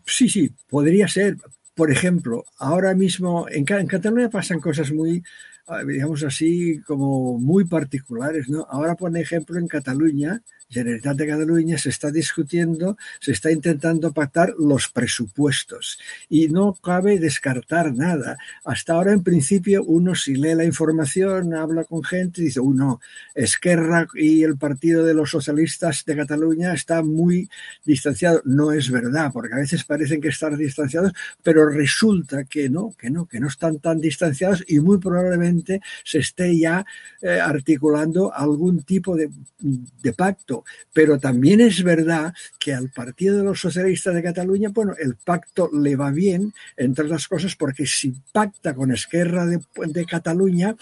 Sí, 0.07 0.29
sí, 0.29 0.51
podría 0.69 1.09
ser, 1.09 1.37
por 1.81 1.91
ejemplo, 1.91 2.45
ahora 2.59 2.95
mismo 2.95 3.47
en, 3.49 3.65
Cataluña 3.65 4.29
pasan 4.29 4.61
cosas 4.61 4.93
muy, 4.93 5.25
ah, 5.67 5.83
digamos 5.83 6.23
así, 6.23 6.83
como 6.87 7.39
muy 7.39 7.65
particulares, 7.65 8.51
¿no? 8.51 8.67
Ahora, 8.69 8.97
por 8.97 9.17
ejemplo, 9.17 9.59
en 9.59 9.67
Cataluña, 9.67 10.43
Generalitat 10.71 11.17
de 11.17 11.27
Cataluña 11.27 11.79
se 11.79 11.89
está 11.89 12.13
discutiendo, 12.13 12.97
se 13.19 13.33
está 13.33 13.51
intentando 13.51 14.13
pactar 14.13 14.55
los 14.57 14.89
presupuestos 14.89 15.99
y 16.29 16.49
no 16.49 16.75
cabe 16.75 17.19
descartar 17.19 17.93
nada. 17.93 18.39
Hasta 18.65 18.93
ahora, 18.93 19.13
en 19.13 19.25
principio, 19.25 19.83
uno 19.83 20.15
si 20.15 20.37
lee 20.37 20.55
la 20.55 20.65
información, 20.65 21.55
habla 21.55 21.85
con 21.85 22.05
gente, 22.05 22.43
dice, 22.43 22.61
uno, 22.61 23.01
Esquerra 23.35 24.07
y 24.15 24.45
el 24.45 24.57
Partido 24.57 25.05
de 25.05 25.15
los 25.15 25.31
Socialistas 25.31 26.05
de 26.05 26.17
Cataluña 26.17 26.73
está 26.73 27.03
muy 27.03 27.51
distanciado. 27.85 28.41
No 28.45 28.71
es 28.71 28.91
verdad, 28.91 29.33
porque 29.33 29.55
a 29.55 29.59
veces 29.59 29.83
parecen 29.83 30.21
que 30.21 30.29
están 30.29 30.57
distanciados, 30.57 31.13
pero 31.43 31.69
resulta 31.69 32.45
que 32.45 32.69
no, 32.69 32.95
que 32.97 33.11
no, 33.11 33.27
que 33.27 33.41
no 33.41 33.49
están 33.49 33.81
tan 33.81 34.01
distanciados 34.01 34.63
y 34.69 34.79
muy 34.79 34.99
probablemente 34.99 35.81
se 36.05 36.19
esté 36.19 36.57
ya 36.57 36.87
eh, 37.23 37.41
articulando 37.41 38.33
algún 38.33 38.85
tipo 38.85 39.17
de 39.17 40.13
pacto 40.17 40.60
pero 40.93 41.19
también 41.19 41.61
es 41.61 41.83
verdad 41.83 42.35
que 42.59 42.75
al 42.75 42.91
Partido 42.91 43.39
de 43.39 43.45
los 43.45 43.61
Socialistas 43.61 44.15
de 44.15 44.23
Cataluña, 44.23 44.71
bueno, 44.73 44.95
el 44.99 45.17
pacto 45.17 45.71
le 45.73 45.97
va 45.97 46.11
bien, 46.11 46.53
entre 46.77 47.05
otras 47.05 47.29
cosas, 47.29 47.57
porque 47.57 47.87
si 47.87 48.15
pacta 48.33 48.75
con 48.75 48.93
Esquerra 48.93 49.47
de, 49.47 49.61
de 49.87 50.07
Cataluña, 50.07 50.77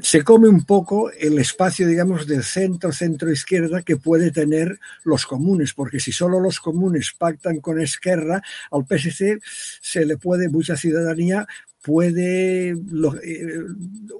se 0.00 0.22
come 0.22 0.48
un 0.48 0.64
poco 0.64 1.10
el 1.10 1.38
espacio, 1.38 1.88
digamos, 1.88 2.26
del 2.26 2.44
centro, 2.44 2.92
centro-izquierda 2.92 3.82
que 3.82 3.96
puede 3.96 4.30
tener 4.30 4.78
los 5.02 5.26
comunes, 5.26 5.72
porque 5.72 5.98
si 5.98 6.12
solo 6.12 6.38
los 6.38 6.60
comunes 6.60 7.12
pactan 7.18 7.60
con 7.60 7.80
Esquerra, 7.80 8.42
al 8.70 8.86
PSC 8.86 9.40
se 9.42 10.06
le 10.06 10.18
puede, 10.18 10.48
mucha 10.48 10.76
ciudadanía 10.76 11.48
puede 11.84 12.70
eh, 12.70 12.74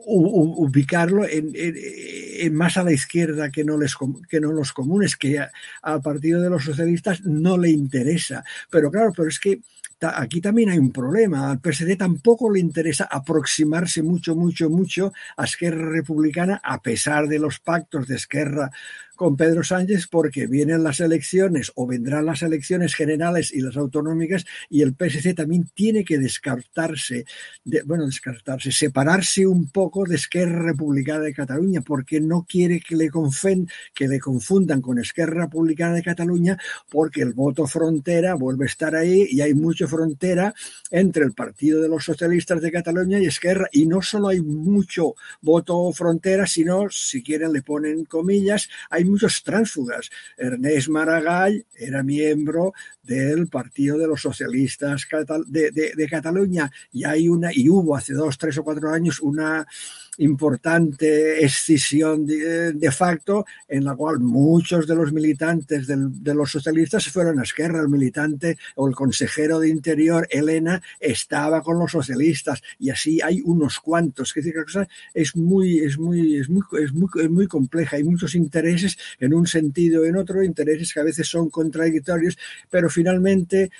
ubicarlo 0.07 1.25
en, 1.27 2.55
más 2.55 2.77
a 2.77 2.85
la 2.85 2.93
izquierda 2.93 3.51
que 3.51 3.65
no, 3.65 3.79
les, 3.79 3.97
que 4.29 4.39
no 4.39 4.53
los 4.53 4.75
comunes, 4.75 5.17
que 5.17 5.43
al 5.81 6.03
Partido 6.03 6.43
de 6.43 6.51
los 6.51 6.63
Socialistas 6.63 7.23
no 7.25 7.57
le 7.57 7.71
interesa. 7.71 8.45
Pero 8.71 8.91
claro, 8.91 9.15
pero 9.17 9.31
es 9.31 9.41
que 9.41 9.61
aquí 10.03 10.43
también 10.43 10.69
hay 10.69 10.79
un 10.79 10.93
problema. 10.93 11.51
Al 11.51 11.61
PSD 11.61 11.97
tampoco 11.97 12.51
le 12.51 12.61
interesa 12.61 13.09
aproximarse 13.11 14.03
mucho, 14.03 14.37
mucho, 14.37 14.69
mucho 14.69 15.15
a 15.39 15.45
Esquerra 15.45 15.89
Republicana, 15.89 16.61
a 16.63 16.83
pesar 16.83 17.29
de 17.29 17.39
los 17.39 17.61
pactos 17.61 18.07
de 18.07 18.17
Esquerra 18.17 18.71
con 19.15 19.37
Pedro 19.37 19.63
Sánchez 19.63 20.09
porque 20.09 20.47
vienen 20.47 20.83
las 20.83 21.01
elecciones 21.01 21.73
o 21.75 21.87
vendrán 21.87 22.27
las 22.27 22.43
elecciones 22.43 22.95
generales 22.95 23.53
y 23.53 23.61
las 23.61 23.77
autonómicas 23.77 24.45
y 24.69 24.83
el 24.83 24.95
PSC 24.95 25.35
también 25.35 25.69
tiene 25.75 26.05
que 26.05 26.19
descartarse, 26.19 27.25
de, 27.65 27.83
bueno, 27.83 28.07
descartarse, 28.07 28.73
separarse 28.73 29.47
un 29.47 29.71
poco 29.71 30.05
de 30.05 30.17
Esquerra 30.17 30.63
Republicana 30.63 31.21
de 31.21 31.35
Cataluña 31.35 31.81
porque 31.81 32.21
no 32.21 32.47
quiere 32.49 32.81
que 32.81 32.97
le, 32.97 33.11
confen, 33.11 33.69
que 33.95 34.09
le 34.09 34.21
confundan 34.21 34.81
con 34.81 34.99
Esquerra 34.99 35.45
Republicana 35.45 35.95
de 35.95 36.03
Cataluña 36.03 36.59
porque 36.91 37.23
el 37.23 37.33
voto 37.33 37.67
frontera 37.67 38.35
vuelve 38.35 38.65
a 38.65 38.69
estar 38.69 38.95
ahí 38.95 39.27
y 39.31 39.41
hay 39.41 39.55
mucha 39.55 39.87
frontera 39.87 40.55
entre 40.91 41.25
el 41.25 41.33
Partido 41.33 41.81
de 41.81 41.89
los 41.89 42.05
Socialistas 42.05 42.61
de 42.61 42.73
Cataluña 42.73 43.19
y 43.19 43.27
Esquerra 43.27 43.69
y 43.73 43.87
no 43.87 44.03
solo 44.03 44.29
hay 44.29 44.41
mucho 44.41 45.15
voto 45.41 45.93
frontera, 45.93 46.47
sino, 46.47 46.89
si 46.91 47.23
quieren 47.23 47.53
le 47.53 47.63
ponen 47.63 48.05
comillas, 48.05 48.69
hay 48.91 49.04
muchos 49.05 49.43
tránsfugas. 49.43 50.11
Ernest 50.37 50.89
Maragall 50.89 51.65
era 51.77 52.03
miembro 52.03 52.73
del 53.03 53.49
Partido 53.49 53.99
de 53.99 54.07
los 54.07 54.21
Socialistas 54.21 55.07
de, 55.47 55.71
de, 55.71 55.93
de 55.95 56.09
Cataluña 56.09 56.71
y 56.93 57.05
hay 57.05 57.29
una, 57.29 57.51
y 57.53 57.69
hubo 57.69 57.97
hace 57.97 58.15
dos, 58.15 58.39
tres 58.39 58.59
o 58.59 58.65
cuatro 58.65 58.91
años 58.91 59.21
una 59.21 59.67
importante 60.19 61.45
escisión 61.45 62.27
de, 62.27 62.73
de, 62.73 62.91
facto 62.93 63.45
en 63.69 63.85
la 63.85 63.95
cual 63.95 64.21
muchos 64.21 64.87
de 64.87 64.95
los 64.95 65.13
militantes 65.13 65.87
del, 65.87 66.23
de 66.23 66.35
los 66.35 66.51
socialistas 66.51 67.09
fueron 67.09 67.41
a 67.41 67.43
Esquerra. 67.43 67.81
El 67.81 67.89
militante 67.89 68.57
o 68.77 68.89
el 68.89 68.95
consejero 68.95 69.59
de 69.59 69.69
Interior, 69.69 70.27
Elena, 70.31 70.81
estaba 71.01 71.63
con 71.63 71.79
los 71.79 71.91
socialistas 71.91 72.63
y 72.79 72.91
así 72.91 73.21
hay 73.21 73.41
unos 73.45 73.81
cuantos. 73.81 74.33
Es 74.37 74.45
decir, 74.45 74.55
es 75.15 75.37
muy, 75.37 75.79
es 75.79 75.99
muy, 75.99 76.37
es 76.37 76.49
muy, 76.49 76.63
es 76.83 76.93
muy, 76.93 77.09
es 77.23 77.31
muy 77.31 77.47
compleja. 77.47 77.97
Hay 77.97 78.05
muchos 78.05 78.35
intereses 78.35 78.94
en 79.21 79.35
un 79.35 79.47
sentido 79.47 80.05
y 80.05 80.09
en 80.09 80.17
otro, 80.17 80.43
intereses 80.43 80.93
que 80.93 81.01
a 81.01 81.05
veces 81.05 81.29
son 81.29 81.51
contradictorios, 81.51 82.39
pero 82.71 82.89
finalmente 82.89 83.71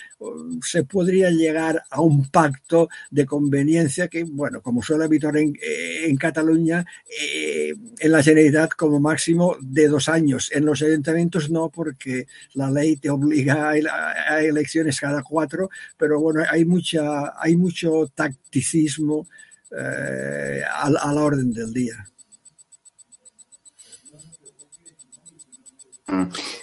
se 0.63 0.85
podría 0.85 1.31
llegar 1.31 1.83
a 1.91 2.01
un 2.01 2.31
pacto 2.31 2.89
de 3.11 3.27
conveniencia 3.27 4.09
que, 4.09 4.25
bueno, 4.25 4.63
como 4.63 4.83
suele 4.83 5.05
habituar 5.05 5.37
en, 5.37 5.55
en 5.61 6.17
Cataluña 6.17 6.85
eh, 7.07 7.75
en 7.99 8.13
la 8.13 8.23
Generalitat 8.23 8.73
como 8.75 9.01
máximo 9.01 9.57
de 9.61 9.89
dos 9.89 10.09
años. 10.09 10.51
En 10.53 10.65
los 10.65 10.83
ayuntamientos 10.83 11.51
no, 11.51 11.69
porque 11.69 12.27
la 12.55 12.71
ley 12.71 12.97
te 12.97 13.11
obliga 13.11 13.71
a, 13.71 14.41
elecciones 14.41 15.01
cada 15.01 15.23
cuatro, 15.23 15.71
pero 15.97 16.21
bueno, 16.21 16.43
hay, 16.49 16.65
mucha, 16.65 17.41
hay 17.41 17.57
mucho 17.57 18.11
tacticismo 18.15 19.27
eh, 19.71 20.63
a 20.71 20.91
la 20.91 21.23
orden 21.23 21.53
del 21.53 21.73
día. 21.73 22.07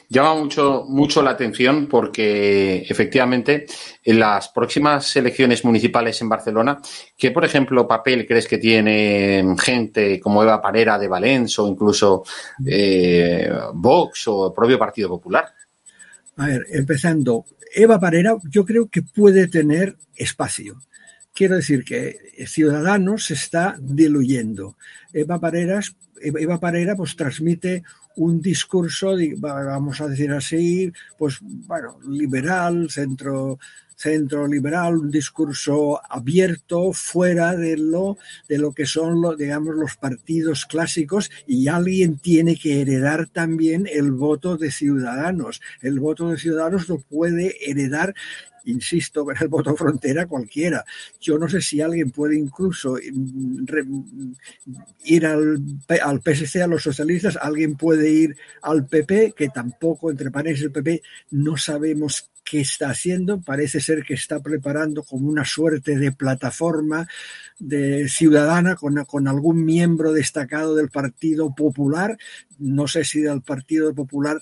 Llama 0.07 0.35
mucho, 0.35 0.85
mucho 0.87 1.21
la 1.23 1.31
atención 1.31 1.87
porque 1.87 2.85
efectivamente 2.87 3.65
en 4.03 4.19
las 4.19 4.49
próximas 4.49 5.15
elecciones 5.15 5.65
municipales 5.65 6.21
en 6.21 6.29
Barcelona, 6.29 6.79
¿qué, 7.17 7.31
por 7.31 7.43
ejemplo, 7.43 7.87
papel 7.87 8.27
crees 8.27 8.47
que 8.47 8.59
tiene 8.59 9.55
gente 9.59 10.19
como 10.19 10.43
Eva 10.43 10.61
Parera 10.61 10.99
de 10.99 11.07
Valencia 11.07 11.63
o 11.63 11.67
incluso 11.67 12.23
eh, 12.65 13.51
Vox 13.73 14.27
o 14.27 14.47
el 14.47 14.53
propio 14.53 14.77
Partido 14.77 15.09
Popular? 15.09 15.51
A 16.37 16.45
ver, 16.45 16.67
empezando, 16.71 17.45
Eva 17.73 17.99
Parera 17.99 18.37
yo 18.47 18.63
creo 18.63 18.89
que 18.89 19.01
puede 19.01 19.47
tener 19.47 19.95
espacio. 20.15 20.77
Quiero 21.33 21.55
decir 21.55 21.83
que 21.83 22.15
Ciudadanos 22.45 23.25
se 23.25 23.33
está 23.33 23.75
diluyendo. 23.79 24.77
Eva 25.13 25.39
Pareras 25.39 25.95
Eva 26.21 26.59
Parera 26.59 26.95
pues 26.95 27.15
transmite 27.15 27.83
un 28.17 28.41
discurso, 28.41 29.15
vamos 29.37 30.01
a 30.01 30.07
decir 30.07 30.31
así, 30.31 30.91
pues 31.17 31.37
bueno, 31.41 31.99
liberal, 32.07 32.89
centro, 32.89 33.57
centro 34.01 34.47
liberal, 34.47 34.97
un 34.97 35.11
discurso 35.11 36.01
abierto, 36.09 36.91
fuera 36.91 37.55
de 37.55 37.77
lo, 37.77 38.17
de 38.49 38.57
lo 38.57 38.73
que 38.73 38.85
son, 38.85 39.21
lo, 39.21 39.35
digamos, 39.35 39.75
los 39.75 39.95
partidos 39.95 40.65
clásicos 40.65 41.29
y 41.45 41.67
alguien 41.67 42.17
tiene 42.17 42.57
que 42.57 42.81
heredar 42.81 43.27
también 43.27 43.87
el 43.91 44.11
voto 44.11 44.57
de 44.57 44.71
ciudadanos. 44.71 45.61
El 45.81 45.99
voto 45.99 46.29
de 46.29 46.37
ciudadanos 46.37 46.89
lo 46.89 46.99
puede 46.99 47.69
heredar 47.69 48.15
insisto, 48.65 49.25
con 49.25 49.35
el 49.39 49.47
voto 49.47 49.75
frontera 49.75 50.27
cualquiera. 50.27 50.85
Yo 51.19 51.37
no 51.37 51.47
sé 51.47 51.61
si 51.61 51.81
alguien 51.81 52.11
puede 52.11 52.37
incluso 52.37 52.95
mm, 52.95 54.31
ir 55.05 55.25
al, 55.25 55.63
al, 56.03 56.21
PSC, 56.21 56.61
a 56.61 56.67
los 56.67 56.83
socialistas, 56.83 57.37
alguien 57.41 57.75
puede 57.75 58.09
ir 58.09 58.37
al 58.61 58.85
PP, 58.85 59.33
que 59.35 59.49
tampoco, 59.49 60.11
entre 60.11 60.31
paréntesis, 60.31 60.65
el 60.65 60.71
PP 60.71 61.01
no 61.31 61.57
sabemos 61.57 62.30
qué 62.43 62.61
está 62.61 62.89
haciendo. 62.89 63.41
Parece 63.41 63.79
ser 63.79 64.03
que 64.03 64.13
está 64.13 64.39
preparando 64.39 65.03
como 65.03 65.29
una 65.29 65.45
suerte 65.45 65.97
de 65.97 66.11
plataforma 66.11 67.07
de 67.59 68.09
ciudadana 68.09 68.75
con, 68.75 69.03
con 69.05 69.27
algún 69.27 69.63
miembro 69.63 70.13
destacado 70.13 70.75
del 70.75 70.89
Partido 70.89 71.53
Popular, 71.53 72.17
no 72.57 72.87
sé 72.87 73.03
si 73.03 73.21
del 73.21 73.41
Partido 73.41 73.93
Popular 73.93 74.41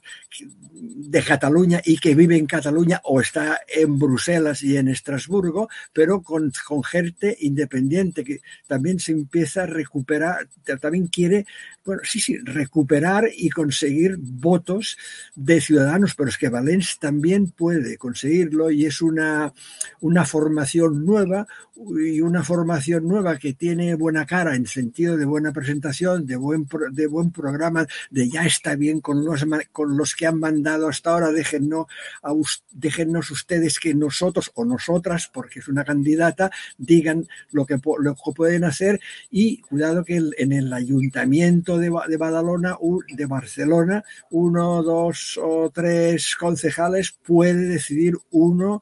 de 0.71 1.21
Cataluña 1.23 1.81
y 1.83 1.97
que 1.97 2.15
vive 2.15 2.37
en 2.37 2.45
Cataluña 2.45 3.01
o 3.03 3.19
está 3.19 3.59
en 3.67 3.99
Bruselas 3.99 4.63
y 4.63 4.77
en 4.77 4.87
Estrasburgo, 4.87 5.69
pero 5.93 6.21
con, 6.21 6.51
con 6.65 6.83
gente 6.83 7.35
independiente 7.41 8.23
que 8.23 8.39
también 8.67 8.99
se 8.99 9.11
empieza 9.11 9.63
a 9.63 9.67
recuperar, 9.67 10.47
también 10.79 11.07
quiere, 11.07 11.45
bueno, 11.85 12.01
sí, 12.05 12.19
sí, 12.19 12.37
recuperar 12.37 13.29
y 13.35 13.49
conseguir 13.49 14.15
votos 14.17 14.97
de 15.35 15.59
ciudadanos, 15.59 16.15
pero 16.15 16.29
es 16.29 16.37
que 16.37 16.49
Valencia 16.49 16.95
también 16.99 17.51
puede 17.51 17.88
conseguirlo 17.97 18.71
y 18.71 18.85
es 18.85 19.01
una, 19.01 19.53
una 20.01 20.25
formación 20.25 21.05
nueva 21.05 21.47
y 21.75 22.21
una 22.21 22.43
formación 22.43 23.07
nueva 23.07 23.37
que 23.37 23.53
tiene 23.53 23.95
buena 23.95 24.25
cara 24.25 24.55
en 24.55 24.67
sentido 24.67 25.15
de 25.15 25.25
buena 25.25 25.53
presentación, 25.53 26.25
de 26.25 26.35
buen, 26.35 26.67
de 26.91 27.07
buen 27.07 27.31
programa, 27.31 27.87
de 28.09 28.29
ya 28.29 28.45
está 28.45 28.75
bien 28.75 28.99
con 28.99 29.23
los, 29.23 29.45
con 29.71 29.97
los 29.97 30.15
que 30.15 30.27
han 30.27 30.39
mandado 30.39 30.89
hasta 30.89 31.11
ahora, 31.11 31.31
déjennos, 31.31 31.87
a, 32.21 32.33
déjennos 32.71 33.31
ustedes 33.31 33.79
que 33.79 33.93
nosotros 33.93 34.51
o 34.55 34.65
nosotras, 34.65 35.29
porque 35.33 35.59
es 35.59 35.67
una 35.67 35.85
candidata, 35.85 36.51
digan 36.77 37.27
lo 37.51 37.65
que, 37.65 37.79
lo 37.99 38.15
que 38.15 38.31
pueden 38.35 38.65
hacer 38.65 38.99
y 39.31 39.61
cuidado 39.61 40.03
que 40.03 40.21
en 40.37 40.51
el 40.51 40.73
ayuntamiento 40.73 41.77
de, 41.77 41.91
de 42.07 42.17
Badalona, 42.17 42.77
de 43.07 43.25
Barcelona, 43.25 44.03
uno, 44.31 44.83
dos 44.83 45.39
o 45.41 45.69
tres 45.73 46.35
concejales 46.35 47.11
puede 47.11 47.78
decidir 47.79 48.15
uno 48.31 48.81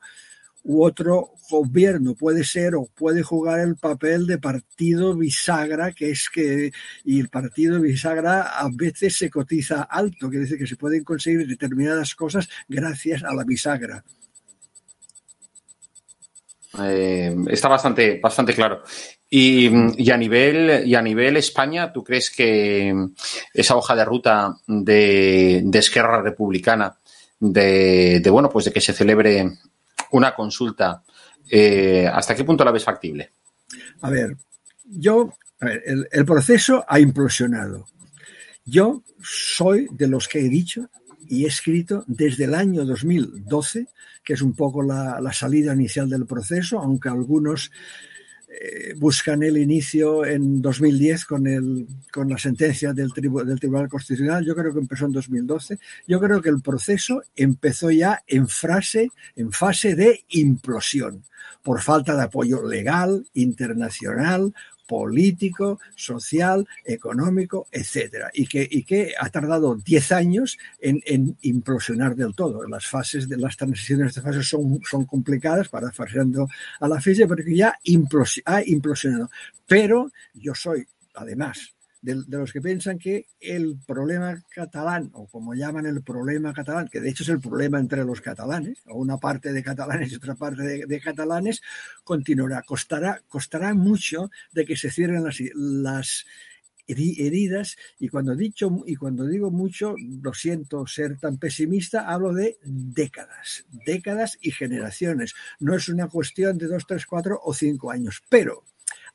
u 0.64 0.84
otro 0.84 1.32
gobierno 1.50 2.14
puede 2.14 2.44
ser 2.44 2.76
o 2.76 2.86
puede 2.94 3.24
jugar 3.24 3.62
el 3.62 3.78
papel 3.78 4.28
de 4.28 4.38
partido 4.38 5.16
bisagra, 5.16 5.94
que 5.94 6.12
es 6.12 6.30
que, 6.30 6.72
y 7.06 7.20
el 7.22 7.30
partido 7.30 7.80
bisagra 7.80 8.60
a 8.60 8.68
veces 8.70 9.16
se 9.16 9.30
cotiza 9.30 9.84
alto, 9.84 10.30
quiere 10.30 10.44
decir 10.44 10.58
que 10.58 10.68
se 10.68 10.76
pueden 10.76 11.06
conseguir 11.06 11.48
determinadas 11.48 12.16
cosas 12.16 12.50
gracias 12.68 13.24
a 13.24 13.34
la 13.34 13.46
bisagra. 13.46 14.04
Eh, 16.84 17.36
está 17.50 17.70
bastante, 17.70 18.20
bastante 18.22 18.54
claro. 18.54 18.84
Y, 19.30 19.70
y, 20.04 20.12
a 20.12 20.18
nivel, 20.18 20.86
y 20.86 20.96
a 20.96 21.02
nivel 21.02 21.38
España, 21.38 21.92
¿tú 21.92 22.04
crees 22.04 22.30
que 22.30 22.94
esa 23.54 23.76
hoja 23.76 23.96
de 23.96 24.06
ruta 24.06 24.56
de, 24.68 25.62
de 25.64 25.80
Esquerra 25.80 26.22
Republicana, 26.22 26.98
de, 27.40 28.28
bueno, 28.32 28.50
pues 28.50 28.66
de 28.66 28.72
que 28.72 28.82
se 28.82 28.94
celebre 28.94 29.58
una 30.12 30.34
consulta, 30.34 31.04
eh, 31.50 32.10
¿hasta 32.12 32.36
qué 32.36 32.44
punto 32.44 32.64
la 32.64 32.72
ves 32.72 32.84
factible? 32.84 33.32
A 34.02 34.10
ver, 34.10 34.36
yo, 34.86 35.34
el, 35.60 36.26
proceso 36.26 36.86
ha 36.88 37.00
implosionado. 37.00 37.88
Yo 38.66 39.04
soy 39.22 39.88
de 39.92 40.08
los 40.08 40.28
que 40.28 40.40
he 40.40 40.50
dicho 40.50 40.90
y 41.28 41.46
he 41.46 41.48
escrito 41.48 42.04
desde 42.08 42.46
el 42.46 42.54
año 42.54 42.86
2012, 42.86 43.88
que 44.24 44.34
es 44.34 44.42
un 44.42 44.54
poco 44.54 44.82
la, 44.82 45.20
la 45.22 45.34
salida 45.34 45.74
inicial 45.74 46.10
del 46.10 46.26
proceso, 46.26 46.80
aunque 46.80 47.10
algunos 47.10 47.72
eh, 48.60 48.96
buscan 48.98 49.44
el 49.44 49.58
inicio 49.58 50.26
en 50.26 50.62
2010 50.64 51.26
con, 51.26 51.46
el, 51.46 51.88
con 52.12 52.28
la 52.30 52.40
sentencia 52.40 52.92
del, 52.92 53.14
tribu, 53.14 53.44
del, 53.44 53.60
Tribunal 53.60 53.88
Constitucional. 53.88 54.44
Yo 54.44 54.56
creo 54.56 54.74
que 54.74 54.80
empezó 54.80 55.06
en 55.06 55.12
2012. 55.12 55.78
Yo 56.08 56.20
creo 56.20 56.42
que 56.42 56.50
el 56.50 56.62
proceso 56.62 57.22
empezó 57.36 57.92
ya 57.92 58.24
en, 58.26 58.48
frase, 58.48 59.12
en 59.36 59.52
fase 59.52 59.96
de 59.96 60.24
implosión 60.30 61.24
por 61.62 61.82
falta 61.82 62.16
de 62.16 62.24
apoyo 62.24 62.66
legal, 62.66 63.28
internacional, 63.34 64.54
político, 64.88 65.80
social, 65.96 66.68
económico, 66.86 67.68
etcétera, 67.72 68.32
y 68.34 68.48
que, 68.48 68.68
y 68.70 68.84
que 68.84 69.14
ha 69.20 69.30
tardado 69.30 69.76
10 69.76 70.12
años 70.14 70.58
en, 70.80 71.38
implosionar 71.42 72.16
del 72.16 72.34
todo. 72.34 72.68
Las 72.68 72.88
fases 72.88 73.30
de 73.30 73.38
las 73.38 73.58
transiciones 73.58 74.16
de 74.16 74.22
fases 74.22 74.48
son, 74.48 74.80
son 74.90 75.06
complicadas, 75.06 75.70
parafraseando 75.70 76.48
a 76.80 76.88
la 76.88 77.02
física, 77.02 77.28
porque 77.28 77.56
ya 77.56 77.78
implos, 77.84 78.42
ha 78.46 78.64
implosionado. 78.64 79.30
Pero 79.68 80.12
yo 80.34 80.56
soy, 80.56 80.88
además, 81.14 81.77
de, 82.16 82.38
los 82.38 82.54
que 82.54 82.62
piensan 82.62 82.98
que 82.98 83.26
el 83.42 83.78
problema 83.86 84.42
catalán, 84.50 85.10
o 85.14 85.28
como 85.28 85.54
llaman 85.54 85.86
el 85.86 86.02
problema 86.04 86.54
catalán, 86.54 86.88
que 86.88 87.02
de 87.02 87.10
hecho 87.10 87.24
es 87.24 87.30
el 87.30 87.42
problema 87.42 87.80
entre 87.80 88.06
los 88.06 88.22
catalanes, 88.22 88.80
o 88.86 88.98
una 88.98 89.18
parte 89.18 89.52
de 89.52 89.62
catalanes 89.62 90.12
y 90.12 90.16
otra 90.16 90.36
parte 90.36 90.64
de, 90.64 91.00
catalanes, 91.02 91.62
continuará. 92.04 92.62
Costará, 92.62 93.22
costará 93.28 93.74
mucho 93.74 94.32
de 94.54 94.66
que 94.66 94.78
se 94.78 94.90
cierren 94.90 95.24
las, 95.24 95.38
las 95.54 96.26
heridas 96.88 97.76
y 98.00 98.08
cuando 98.08 98.34
dicho 98.34 98.84
y 98.86 98.96
cuando 98.96 99.26
digo 99.26 99.52
mucho 99.52 99.96
lo 100.24 100.34
siento 100.34 100.88
ser 100.88 101.18
tan 101.20 101.38
pesimista 101.38 102.08
hablo 102.08 102.34
de 102.34 102.58
décadas 102.64 103.66
décadas 103.86 104.38
y 104.40 104.52
generaciones 104.52 105.36
no 105.60 105.76
es 105.76 105.90
una 105.90 106.08
cuestión 106.08 106.58
de 106.58 106.68
dos 106.68 106.88
tres 106.88 107.06
cuatro 107.06 107.42
o 107.44 107.54
cinco 107.54 107.92
años 107.92 108.24
pero 108.30 108.64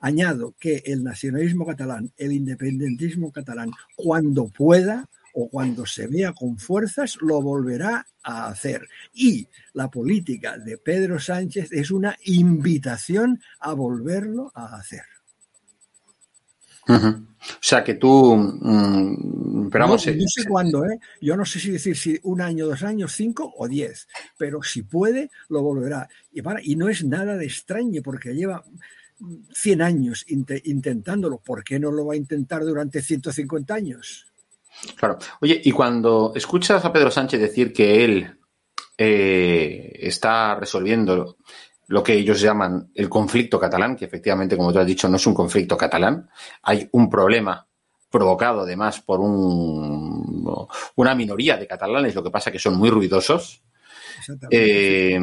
añado 0.02 0.54
que 0.58 0.82
el 0.84 1.02
nacionalismo 1.02 1.64
catalán 1.64 2.12
el 2.18 2.32
independentismo 2.32 3.32
catalán 3.32 3.70
cuando 3.96 4.48
pueda 4.48 5.08
o 5.34 5.48
cuando 5.48 5.86
se 5.86 6.08
vea 6.08 6.32
con 6.32 6.58
fuerzas 6.58 7.16
lo 7.22 7.40
volverá 7.40 8.06
a 8.22 8.48
hacer. 8.48 8.86
Y 9.14 9.48
la 9.72 9.90
política 9.90 10.58
de 10.58 10.76
Pedro 10.76 11.18
Sánchez 11.18 11.72
es 11.72 11.90
una 11.90 12.16
invitación 12.24 13.40
a 13.60 13.72
volverlo 13.72 14.52
a 14.54 14.76
hacer. 14.76 15.02
O 16.88 17.24
sea 17.60 17.84
que 17.84 17.94
tú, 17.94 18.36
mm, 18.36 19.70
pero 19.70 19.86
no, 19.86 19.98
sé 19.98 20.16
cuándo, 20.48 20.84
¿eh? 20.84 20.98
Yo 21.20 21.36
no 21.36 21.44
sé 21.44 21.60
si 21.60 21.70
decir 21.70 21.96
si 21.96 22.18
un 22.24 22.40
año, 22.40 22.66
dos 22.66 22.82
años, 22.82 23.12
cinco 23.12 23.54
o 23.56 23.68
diez, 23.68 24.08
pero 24.36 24.62
si 24.62 24.82
puede, 24.82 25.30
lo 25.48 25.62
volverá. 25.62 26.08
Y, 26.32 26.42
para, 26.42 26.60
y 26.62 26.74
no 26.74 26.88
es 26.88 27.04
nada 27.04 27.36
de 27.36 27.46
extraño 27.46 28.02
porque 28.02 28.34
lleva 28.34 28.64
100 29.52 29.82
años 29.82 30.24
intentándolo. 30.28 31.38
¿Por 31.38 31.62
qué 31.62 31.78
no 31.78 31.90
lo 31.90 32.06
va 32.06 32.14
a 32.14 32.16
intentar 32.16 32.64
durante 32.64 33.02
150 33.02 33.74
años? 33.74 34.26
Claro. 34.96 35.18
Oye, 35.40 35.60
y 35.64 35.70
cuando 35.70 36.32
escuchas 36.34 36.84
a 36.84 36.92
Pedro 36.92 37.10
Sánchez 37.10 37.40
decir 37.40 37.72
que 37.72 38.04
él 38.04 38.38
eh, 38.96 39.92
está 40.00 40.54
resolviendo 40.54 41.36
lo 41.88 42.02
que 42.02 42.14
ellos 42.14 42.40
llaman 42.40 42.90
el 42.94 43.08
conflicto 43.08 43.58
catalán, 43.58 43.96
que 43.96 44.06
efectivamente, 44.06 44.56
como 44.56 44.72
tú 44.72 44.78
has 44.78 44.86
dicho, 44.86 45.08
no 45.08 45.16
es 45.16 45.26
un 45.26 45.34
conflicto 45.34 45.76
catalán. 45.76 46.28
Hay 46.62 46.88
un 46.92 47.10
problema 47.10 47.66
provocado 48.10 48.60
además 48.60 49.00
por 49.00 49.20
un, 49.20 50.44
una 50.96 51.14
minoría 51.14 51.56
de 51.56 51.66
catalanes, 51.66 52.14
lo 52.14 52.22
que 52.22 52.30
pasa 52.30 52.52
que 52.52 52.58
son 52.58 52.76
muy 52.76 52.90
ruidosos. 52.90 53.62
Eh, 54.50 55.18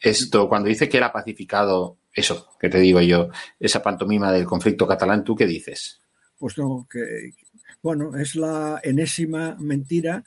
esto, 0.00 0.48
cuando 0.48 0.68
dice 0.68 0.88
que 0.88 0.98
él 0.98 1.02
ha 1.02 1.12
pacificado 1.12 1.99
eso, 2.14 2.48
que 2.58 2.68
te 2.68 2.78
digo 2.78 3.00
yo, 3.00 3.28
esa 3.58 3.82
pantomima 3.82 4.32
del 4.32 4.46
conflicto 4.46 4.86
catalán, 4.86 5.24
¿tú 5.24 5.36
qué 5.36 5.46
dices? 5.46 6.00
Pues 6.38 6.56
no, 6.58 6.86
que, 6.90 7.32
bueno, 7.82 8.16
es 8.16 8.34
la 8.34 8.80
enésima 8.82 9.56
mentira 9.58 10.24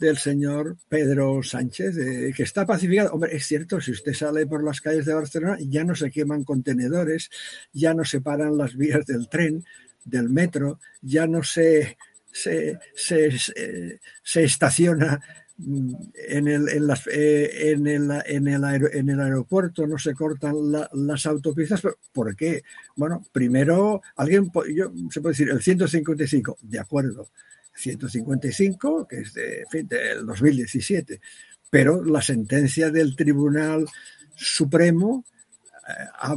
del 0.00 0.16
señor 0.16 0.78
Pedro 0.88 1.42
Sánchez, 1.42 1.94
que 2.34 2.42
está 2.42 2.64
pacificado. 2.64 3.12
Hombre, 3.12 3.36
es 3.36 3.46
cierto, 3.46 3.80
si 3.80 3.90
usted 3.90 4.14
sale 4.14 4.46
por 4.46 4.64
las 4.64 4.80
calles 4.80 5.04
de 5.04 5.12
Barcelona, 5.12 5.58
ya 5.60 5.84
no 5.84 5.94
se 5.94 6.10
queman 6.10 6.42
contenedores, 6.42 7.30
ya 7.72 7.92
no 7.92 8.04
se 8.04 8.22
paran 8.22 8.56
las 8.56 8.74
vías 8.74 9.04
del 9.04 9.28
tren, 9.28 9.62
del 10.04 10.30
metro, 10.30 10.80
ya 11.02 11.26
no 11.26 11.42
se, 11.42 11.98
se, 12.32 12.78
se, 12.94 14.42
estaciona 14.42 15.20
mm, 15.49 15.49
en 16.28 16.48
el, 16.48 16.68
en, 16.68 16.86
las, 16.86 17.06
eh, 17.06 17.70
en, 17.70 17.86
el, 17.86 18.10
en, 18.26 18.48
el 18.48 18.64
en, 18.92 19.08
el, 19.08 19.20
aeropuerto 19.20 19.86
no 19.86 19.98
se 19.98 20.14
cortan 20.14 20.54
las 20.92 21.26
autopistas. 21.26 21.82
¿Por 22.12 22.34
qué? 22.36 22.62
Bueno, 22.96 23.24
primero, 23.32 24.02
alguien, 24.16 24.50
yo, 24.74 24.92
se 25.10 25.20
puede 25.20 25.32
decir, 25.32 25.50
el 25.50 25.62
155, 25.62 26.58
de 26.62 26.78
acuerdo. 26.78 27.30
155, 27.74 29.06
que 29.08 29.20
es 29.20 29.34
de, 29.34 29.64
del 29.84 30.26
2017. 30.26 31.20
Pero 31.70 32.04
la 32.04 32.20
sentencia 32.20 32.90
del 32.90 33.14
Tribunal 33.16 33.86
Supremo 34.34 35.24
ha, 36.18 36.36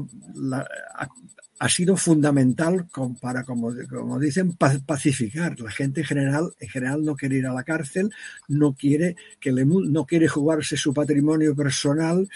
ha, 1.59 1.69
sido 1.69 1.95
fundamental 1.97 2.87
para, 3.21 3.43
como, 3.43 3.73
como 3.89 4.19
dicen, 4.19 4.53
pacificar. 4.53 5.59
La 5.59 5.71
gente 5.71 6.01
en 6.01 6.07
general, 6.07 6.53
en 6.59 6.69
general 6.69 7.03
no 7.03 7.15
quiere 7.15 7.37
ir 7.37 7.47
a 7.47 7.53
la 7.53 7.63
cárcel, 7.63 8.11
no 8.47 8.73
quiere, 8.73 9.15
que 9.39 9.51
le, 9.51 9.65
no 9.65 10.05
quiere 10.05 10.27
jugarse 10.27 10.77
su 10.77 10.93
patrimonio 10.93 11.55
personal 11.55 12.27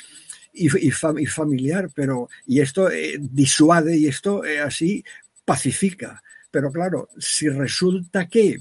y, 0.53 0.87
y, 0.87 0.91
familiar, 1.25 1.89
pero 1.93 2.29
y 2.45 2.61
esto 2.61 2.89
eh, 2.89 3.17
disuade 3.19 3.97
y 3.97 4.07
esto 4.07 4.43
eh, 4.43 4.59
así 4.59 5.03
pacifica. 5.45 6.21
Pero 6.51 6.71
claro, 6.71 7.09
si 7.17 7.49
resulta 7.49 8.27
que 8.27 8.57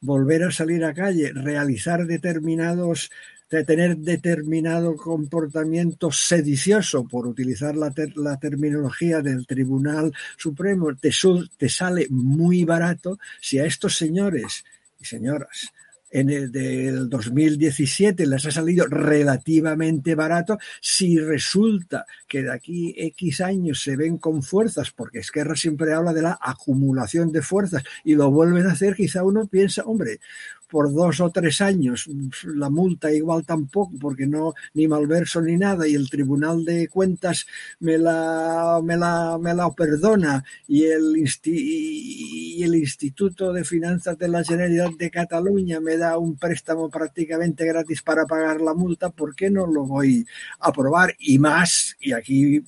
volver 0.00 0.44
a 0.44 0.50
salir 0.50 0.84
a 0.84 0.94
calle, 0.94 1.32
realizar 1.32 2.06
determinados 2.06 3.10
de 3.50 3.64
tener 3.64 3.96
determinado 3.96 4.96
comportamiento 4.96 6.10
sedicioso, 6.10 7.06
por 7.06 7.26
utilizar 7.26 7.76
la, 7.76 7.92
la 8.16 8.38
terminología 8.38 9.20
del 9.20 9.46
Tribunal 9.46 10.12
Supremo, 10.36 10.94
te, 10.96 11.10
te, 11.56 11.68
sale 11.68 12.06
muy 12.10 12.64
barato 12.64 13.18
si 13.40 13.58
a 13.58 13.64
estos 13.64 13.96
señores 13.96 14.64
y 15.00 15.04
señoras 15.04 15.72
en 16.10 16.30
el 16.30 16.52
del 16.52 17.10
2017 17.10 18.26
les 18.26 18.46
ha 18.46 18.50
salido 18.50 18.86
relativamente 18.86 20.14
barato, 20.14 20.58
si 20.80 21.18
resulta 21.18 22.06
que 22.28 22.42
de 22.42 22.52
aquí 22.52 22.94
X 22.96 23.40
años 23.40 23.82
se 23.82 23.96
ven 23.96 24.18
con 24.18 24.42
fuerzas, 24.42 24.92
porque 24.92 25.18
Esquerra 25.18 25.56
siempre 25.56 25.92
habla 25.92 26.12
de 26.12 26.22
la 26.22 26.38
acumulación 26.40 27.32
de 27.32 27.42
fuerzas 27.42 27.82
y 28.04 28.14
lo 28.14 28.30
vuelven 28.30 28.66
a 28.66 28.72
hacer, 28.72 28.94
quizá 28.94 29.24
uno 29.24 29.46
piensa, 29.46 29.82
hombre, 29.82 30.20
por 30.68 30.92
dos 30.92 31.20
o 31.20 31.30
tres 31.30 31.60
años, 31.60 32.08
la 32.44 32.70
multa 32.70 33.12
igual 33.12 33.44
tampoco, 33.44 33.92
porque 34.00 34.26
no 34.26 34.54
ni 34.74 34.88
malverso 34.88 35.40
ni 35.40 35.56
nada, 35.56 35.86
y 35.86 35.94
el 35.94 36.10
Tribunal 36.10 36.64
de 36.64 36.88
Cuentas 36.88 37.46
me 37.80 37.98
la, 37.98 38.80
me 38.82 38.96
la, 38.96 39.38
me 39.40 39.54
la 39.54 39.70
perdona, 39.70 40.44
y 40.66 40.84
el, 40.84 41.14
y 41.44 42.62
el 42.62 42.74
Instituto 42.74 43.52
de 43.52 43.64
Finanzas 43.64 44.18
de 44.18 44.28
la 44.28 44.44
Generalidad 44.44 44.90
de 44.98 45.10
Cataluña 45.10 45.80
me 45.80 45.96
da 45.96 46.18
un 46.18 46.36
préstamo 46.36 46.90
prácticamente 46.90 47.64
gratis 47.64 48.02
para 48.02 48.26
pagar 48.26 48.60
la 48.60 48.74
multa, 48.74 49.10
¿por 49.10 49.34
qué 49.34 49.50
no 49.50 49.66
lo 49.66 49.84
voy 49.84 50.26
a 50.60 50.68
aprobar? 50.68 51.14
Y 51.18 51.38
más, 51.38 51.96
y 52.00 52.12
aquí 52.12 52.62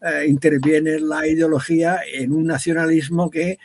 eh, 0.00 0.26
interviene 0.28 1.00
la 1.00 1.26
ideología 1.26 2.00
en 2.12 2.32
un 2.32 2.46
nacionalismo 2.46 3.30
que 3.30 3.50
eh, 3.50 3.58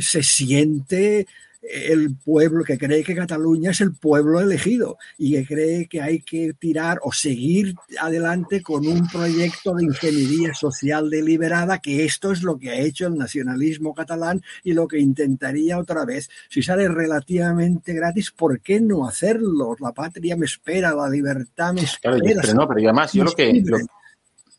se 0.00 0.22
siente 0.22 1.26
el 1.68 2.16
pueblo 2.16 2.64
que 2.64 2.78
cree 2.78 3.02
que 3.02 3.14
Cataluña 3.14 3.70
es 3.70 3.80
el 3.80 3.94
pueblo 3.94 4.40
elegido 4.40 4.98
y 5.18 5.32
que 5.32 5.46
cree 5.46 5.86
que 5.86 6.00
hay 6.00 6.20
que 6.20 6.54
tirar 6.54 7.00
o 7.02 7.12
seguir 7.12 7.74
adelante 8.00 8.62
con 8.62 8.86
un 8.86 9.06
proyecto 9.08 9.74
de 9.74 9.84
ingeniería 9.84 10.54
social 10.54 11.10
deliberada, 11.10 11.78
que 11.78 12.04
esto 12.04 12.32
es 12.32 12.42
lo 12.42 12.58
que 12.58 12.70
ha 12.70 12.78
hecho 12.78 13.06
el 13.06 13.16
nacionalismo 13.16 13.94
catalán 13.94 14.42
y 14.62 14.72
lo 14.72 14.86
que 14.86 14.98
intentaría 14.98 15.78
otra 15.78 16.04
vez. 16.04 16.28
Si 16.48 16.62
sale 16.62 16.88
relativamente 16.88 17.92
gratis, 17.92 18.30
¿por 18.30 18.60
qué 18.60 18.80
no 18.80 19.06
hacerlo? 19.06 19.76
La 19.80 19.92
patria 19.92 20.36
me 20.36 20.46
espera, 20.46 20.94
la 20.94 21.08
libertad 21.08 21.72
me 21.72 21.82
espera. 21.82 22.16
Claro, 22.18 22.40
pero 22.40 22.54
no, 22.54 22.68
pero 22.68 22.80
además 22.80 23.12
yo 23.12 23.24
lo 23.24 23.32
que... 23.32 23.64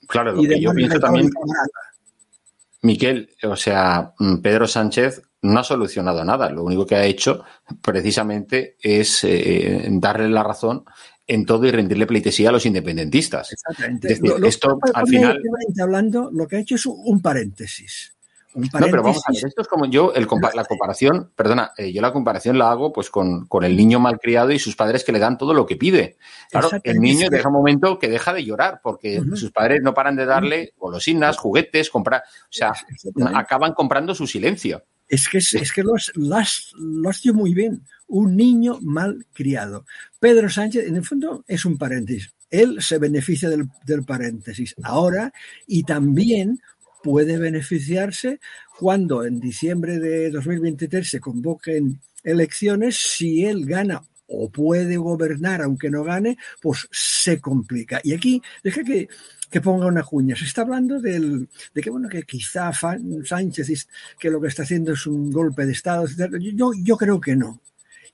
claro, 0.08 0.34
lo 0.34 0.42
que 0.42 0.60
yo 0.62 0.74
pienso 0.74 1.00
también... 1.00 1.30
Miquel, 2.82 3.30
o 3.44 3.56
sea, 3.56 4.14
Pedro 4.42 4.68
Sánchez 4.68 5.24
no 5.48 5.60
ha 5.60 5.64
solucionado 5.64 6.24
nada. 6.24 6.50
Lo 6.50 6.64
único 6.64 6.86
que 6.86 6.96
ha 6.96 7.06
hecho 7.06 7.44
precisamente 7.82 8.78
es 8.82 9.24
eh, 9.24 9.88
darle 9.92 10.30
la 10.30 10.44
razón 10.44 10.86
en 11.26 11.46
todo 11.46 11.66
y 11.66 11.72
rendirle 11.72 12.08
pleitesía 12.08 12.50
a 12.50 12.52
los 12.54 12.66
independentistas. 12.66 13.52
Exactamente. 13.52 14.18
esto 14.48 14.80
al 14.94 15.08
final. 15.08 15.42
Hablando, 15.82 16.30
lo 16.32 16.48
que 16.48 16.58
ha 16.58 16.60
hecho 16.60 16.76
es 16.76 16.86
un 16.86 17.22
paréntesis. 17.22 18.14
No, 18.58 18.88
pero 18.90 19.04
vamos 19.04 19.22
a 19.28 19.32
ver, 19.32 19.46
esto 19.46 19.62
es 19.62 19.68
como 19.68 19.86
yo, 19.86 20.14
el, 20.16 20.28
la 20.56 20.66
comparación, 20.66 21.32
perdona, 21.36 21.74
eh, 21.78 21.94
yo 21.94 22.02
la 22.02 22.12
comparación 22.12 22.58
la 22.58 22.72
hago 22.72 22.92
pues 22.92 23.12
con, 23.12 23.46
con, 23.46 23.64
el 23.64 23.78
niño 23.78 24.00
malcriado 24.00 24.52
y 24.52 24.58
sus 24.58 24.76
padres 24.76 25.04
que 25.04 25.12
le 25.12 25.20
dan 25.20 25.38
todo 25.38 25.54
lo 25.54 25.68
que 25.68 25.76
pide. 25.76 26.18
Claro, 26.50 26.70
el 26.84 27.00
niño 27.00 27.30
llega 27.30 27.50
un 27.50 27.54
momento 27.54 28.00
que 28.00 28.08
deja 28.08 28.34
de 28.34 28.44
llorar 28.44 28.80
porque 28.82 29.22
sus 29.36 29.52
padres 29.52 29.82
no 29.84 29.94
paran 29.94 30.16
de 30.16 30.26
darle 30.26 30.74
golosinas, 30.78 31.38
juguetes, 31.38 31.92
comprar, 31.92 32.24
o 32.26 32.48
sea, 32.50 32.74
acaban 33.36 33.74
comprando 33.74 34.16
su 34.16 34.26
silencio. 34.26 34.84
Es 35.08 35.30
que, 35.30 35.38
es, 35.38 35.72
que 35.74 35.84
lo, 35.84 35.96
has, 35.96 36.72
lo, 36.76 37.34
muy 37.34 37.54
bien. 37.54 37.84
Un 38.08 38.36
niño 38.36 38.80
mal 38.82 39.26
criado. 39.34 39.86
Pedro 40.20 40.50
Sánchez, 40.50 40.88
en 40.88 40.98
el 40.98 41.06
fondo, 41.06 41.44
es 41.48 41.66
un 41.66 41.78
paréntesis. 41.78 42.34
Él 42.50 42.82
se 42.82 42.98
beneficia 42.98 43.50
del, 43.50 43.68
del 43.86 44.04
paréntesis 44.04 44.76
ahora 44.84 45.34
y 45.66 45.84
también 45.84 46.62
puede 47.04 47.38
beneficiarse 47.38 48.40
cuando 48.80 49.26
en 49.26 49.40
diciembre 49.40 50.00
de 50.00 50.30
2023 50.30 51.10
se 51.10 51.20
convoquen 51.20 52.02
elecciones 52.24 52.98
si 52.98 53.46
él 53.46 53.66
gana 53.66 54.04
o 54.28 54.50
puede 54.50 54.98
gobernar 54.98 55.62
aunque 55.62 55.90
no 55.90 56.04
gane, 56.04 56.38
pues 56.62 56.88
se 56.92 57.40
complica. 57.40 58.00
Y 58.04 58.14
aquí, 58.14 58.42
deja 58.64 58.84
que, 58.84 59.08
que 59.50 59.62
ponga 59.62 59.88
una 59.88 60.04
cuña. 60.04 60.36
Se 60.36 60.46
está 60.46 60.62
hablando 60.62 61.00
del, 61.00 61.50
de 61.74 61.82
que, 61.82 61.90
bueno, 61.90 62.10
que 62.10 62.24
quizá 62.24 62.72
Sánchez, 62.74 63.88
que 64.20 64.30
lo 64.30 64.42
que 64.42 64.48
está 64.48 64.64
haciendo 64.64 64.94
es 64.94 65.08
un 65.08 65.32
golpe 65.32 65.66
de 65.66 65.72
Estado, 65.72 66.06
Yo, 66.40 66.72
yo 66.76 66.98
creo 66.98 67.20
que 67.20 67.36
no. 67.36 67.62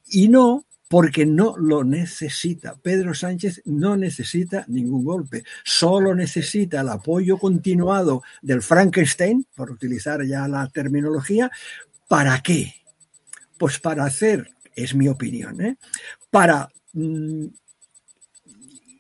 Y 0.10 0.28
no 0.28 0.65
porque 0.93 1.26
no 1.26 1.56
lo 1.58 1.84
necesita. 1.84 2.76
Pedro 2.76 3.15
Sánchez 3.15 3.63
no 3.65 3.97
necesita 3.97 4.63
ningún 4.67 5.04
golpe, 5.04 5.43
solo 5.63 6.13
necesita 6.13 6.82
el 6.82 6.89
apoyo 6.89 7.39
continuado 7.39 8.21
del 8.43 8.62
Frankenstein, 8.62 9.47
por 9.56 9.71
utilizar 9.71 10.23
ya 10.23 10.47
la 10.47 10.67
terminología. 10.67 11.49
¿Para 12.08 12.43
qué? 12.43 12.76
Pues 13.58 13.80
para 13.80 14.06
hacer, 14.06 14.52
es 14.76 14.96
mi 14.96 15.08
opinión, 15.08 15.62
¿eh? 15.62 15.78
para 16.30 16.70
mm, 16.94 17.46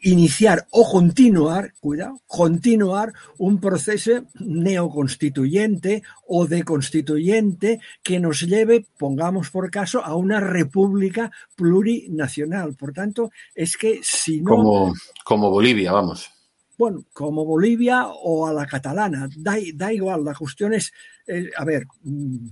iniciar 0.03 0.67
o 0.71 0.89
continuar, 0.89 1.73
cuidado, 1.79 2.21
continuar 2.27 3.13
un 3.37 3.59
proceso 3.59 4.25
neoconstituyente 4.39 6.03
o 6.27 6.45
deconstituyente 6.45 7.79
que 8.03 8.19
nos 8.19 8.41
lleve, 8.41 8.85
pongamos 8.97 9.49
por 9.49 9.71
caso, 9.71 10.03
a 10.03 10.15
una 10.15 10.39
república 10.39 11.31
plurinacional. 11.55 12.75
Por 12.75 12.91
tanto, 12.91 13.31
es 13.55 13.77
que 13.77 14.01
si 14.03 14.41
no... 14.41 14.51
Como, 14.51 14.93
como 15.23 15.49
Bolivia, 15.49 15.93
vamos. 15.93 16.29
Bueno, 16.77 17.05
como 17.13 17.45
Bolivia 17.45 18.07
o 18.07 18.45
a 18.45 18.53
la 18.53 18.65
catalana, 18.65 19.29
da, 19.37 19.55
da 19.73 19.93
igual, 19.93 20.25
la 20.25 20.33
cuestión 20.33 20.73
es, 20.73 20.91
eh, 21.27 21.49
a 21.55 21.63
ver, 21.63 21.85
mm, 22.01 22.47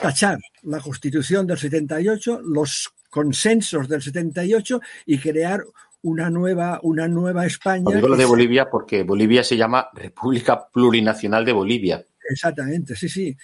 tachar 0.00 0.38
la 0.62 0.80
constitución 0.80 1.46
del 1.46 1.58
78, 1.58 2.40
los 2.44 2.92
consensos 3.10 3.88
del 3.88 4.02
78 4.02 4.80
y 5.06 5.18
crear 5.18 5.64
una 6.02 6.28
nueva, 6.30 6.80
una 6.82 7.08
nueva 7.08 7.46
España. 7.46 7.84
Digo 7.94 8.08
lo 8.08 8.16
de 8.16 8.24
Bolivia 8.24 8.68
porque 8.70 9.02
Bolivia 9.04 9.42
se 9.42 9.56
llama 9.56 9.88
República 9.94 10.68
Plurinacional 10.68 11.44
de 11.44 11.52
Bolivia. 11.52 12.04
Exactamente, 12.28 12.96
sí, 12.96 13.08
sí. 13.08 13.36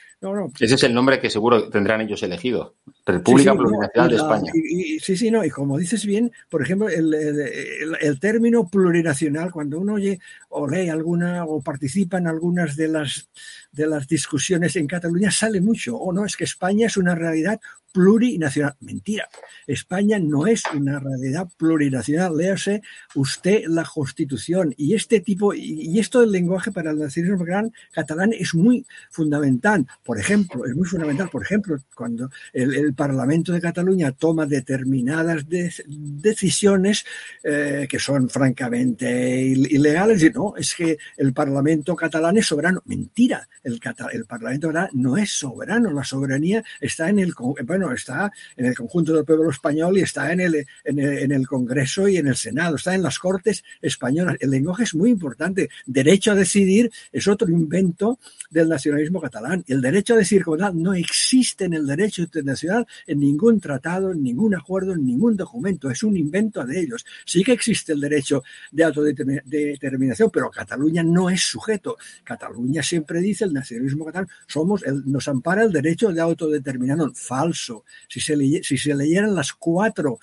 Ese 0.58 0.74
es 0.74 0.82
el 0.84 0.94
nombre 0.94 1.20
que 1.20 1.28
seguro 1.28 1.68
tendrán 1.68 2.00
ellos 2.00 2.22
elegido. 2.22 2.76
República 3.04 3.54
Plurinacional 3.54 4.10
de 4.10 4.16
España. 4.16 4.52
sí, 5.00 5.16
sí, 5.16 5.30
no. 5.30 5.44
Y 5.44 5.50
como 5.50 5.78
dices 5.78 6.04
bien, 6.06 6.32
por 6.48 6.62
ejemplo, 6.62 6.88
el, 6.88 7.12
el, 7.14 8.20
término 8.20 8.68
plurinacional, 8.68 9.52
cuando 9.52 9.78
uno 9.78 9.94
oye 9.94 10.18
o 10.48 10.66
lee 10.66 10.88
alguna 10.88 11.44
o 11.44 11.60
participa 11.60 12.18
en 12.18 12.26
algunas 12.26 12.76
de 12.76 12.88
las 12.88 13.28
de 13.72 13.86
las 13.86 14.06
discusiones 14.06 14.76
en 14.76 14.86
Cataluña 14.86 15.30
sale 15.30 15.60
mucho. 15.60 15.96
O 15.96 16.12
no, 16.12 16.24
es 16.24 16.36
que 16.36 16.44
España 16.44 16.86
es 16.86 16.96
una 16.96 17.14
realidad 17.14 17.60
plurinacional. 17.92 18.76
Mentira. 18.80 19.28
España 19.66 20.18
no 20.18 20.46
es 20.46 20.62
una 20.74 20.98
realidad 20.98 21.48
plurinacional. 21.56 22.36
Léase 22.36 22.82
usted 23.14 23.64
la 23.66 23.84
Constitución. 23.84 24.74
Y 24.76 24.94
este 24.94 25.20
tipo, 25.20 25.54
y 25.54 25.98
esto 25.98 26.20
del 26.20 26.32
lenguaje 26.32 26.72
para 26.72 26.90
el 26.90 26.98
nacionalismo 26.98 27.70
catalán 27.92 28.32
es 28.32 28.54
muy 28.54 28.86
fundamental. 29.10 29.86
Por 30.04 30.18
ejemplo, 30.18 30.64
es 30.66 30.74
muy 30.74 30.86
fundamental. 30.86 31.28
Por 31.30 31.42
ejemplo, 31.42 31.76
cuando 31.94 32.30
el, 32.52 32.94
Parlamento 32.94 33.52
de 33.52 33.60
Cataluña 33.60 34.12
toma 34.12 34.46
determinadas 34.46 35.44
decisiones 35.48 37.04
eh, 37.42 37.86
que 37.88 37.98
son 37.98 38.28
francamente 38.28 39.40
ilegales, 39.40 40.22
y 40.22 40.30
no, 40.30 40.54
es 40.56 40.74
que 40.74 40.98
el 41.16 41.32
Parlamento 41.32 41.96
catalán 41.96 42.36
es 42.36 42.46
soberano. 42.46 42.82
Mentira. 42.86 43.48
El, 43.62 43.80
el 44.12 44.24
Parlamento 44.24 44.72
no 44.92 45.16
es 45.16 45.30
soberano. 45.30 45.90
La 45.92 46.04
soberanía 46.04 46.62
está 46.80 47.08
en 47.08 47.18
el, 47.18 47.34
bueno, 47.64 47.92
está 47.92 48.30
en 48.56 48.66
el 48.66 48.74
conjunto 48.74 49.14
del 49.14 49.24
pueblo 49.24 49.50
español 49.50 49.98
y 49.98 50.02
está 50.02 50.32
en 50.32 50.40
el, 50.40 50.66
en 50.84 51.32
el, 51.32 51.46
Congreso 51.46 52.08
y 52.08 52.16
en 52.16 52.28
el 52.28 52.36
Senado, 52.36 52.76
está 52.76 52.94
en 52.94 53.02
las 53.02 53.18
Cortes 53.18 53.64
españolas. 53.82 54.36
El 54.40 54.50
lenguaje 54.50 54.84
es 54.84 54.94
muy 54.94 55.10
importante. 55.10 55.68
Derecho 55.86 56.32
a 56.32 56.34
decidir 56.34 56.90
es 57.12 57.26
otro 57.28 57.48
invento 57.48 58.18
del 58.50 58.68
nacionalismo 58.68 59.20
catalán. 59.20 59.64
El 59.66 59.80
derecho 59.80 60.14
a 60.14 60.18
decidir 60.18 60.44
como 60.44 60.56
tal 60.56 60.80
no 60.80 60.94
existe 60.94 61.64
en 61.64 61.74
el 61.74 61.86
derecho 61.86 62.22
internacional, 62.22 62.86
en 63.06 63.20
ningún 63.20 63.60
tratado, 63.60 64.12
en 64.12 64.22
ningún 64.22 64.54
acuerdo, 64.54 64.92
en 64.92 65.04
ningún 65.04 65.36
documento. 65.36 65.90
Es 65.90 66.02
un 66.02 66.16
invento 66.16 66.64
de 66.64 66.80
ellos. 66.80 67.04
Sí 67.24 67.42
que 67.42 67.52
existe 67.52 67.92
el 67.92 68.00
derecho 68.00 68.42
de 68.70 68.84
autodeterminación, 68.84 70.30
pero 70.30 70.50
Cataluña 70.50 71.02
no 71.02 71.30
es 71.30 71.42
sujeto. 71.42 71.96
Cataluña 72.24 72.82
siempre 72.82 73.20
dice, 73.20 73.49
el 73.50 73.54
nacionalismo 73.54 74.04
catalán, 74.06 74.28
somos 74.46 74.82
el, 74.84 75.02
nos 75.10 75.28
ampara 75.28 75.62
el 75.62 75.72
derecho 75.72 76.12
de 76.12 76.20
autodeterminación. 76.20 77.14
Falso. 77.14 77.84
Si 78.08 78.20
se, 78.20 78.36
si 78.62 78.78
se 78.78 78.94
leyeran 78.94 79.34
las 79.34 79.52
cuatro, 79.52 80.18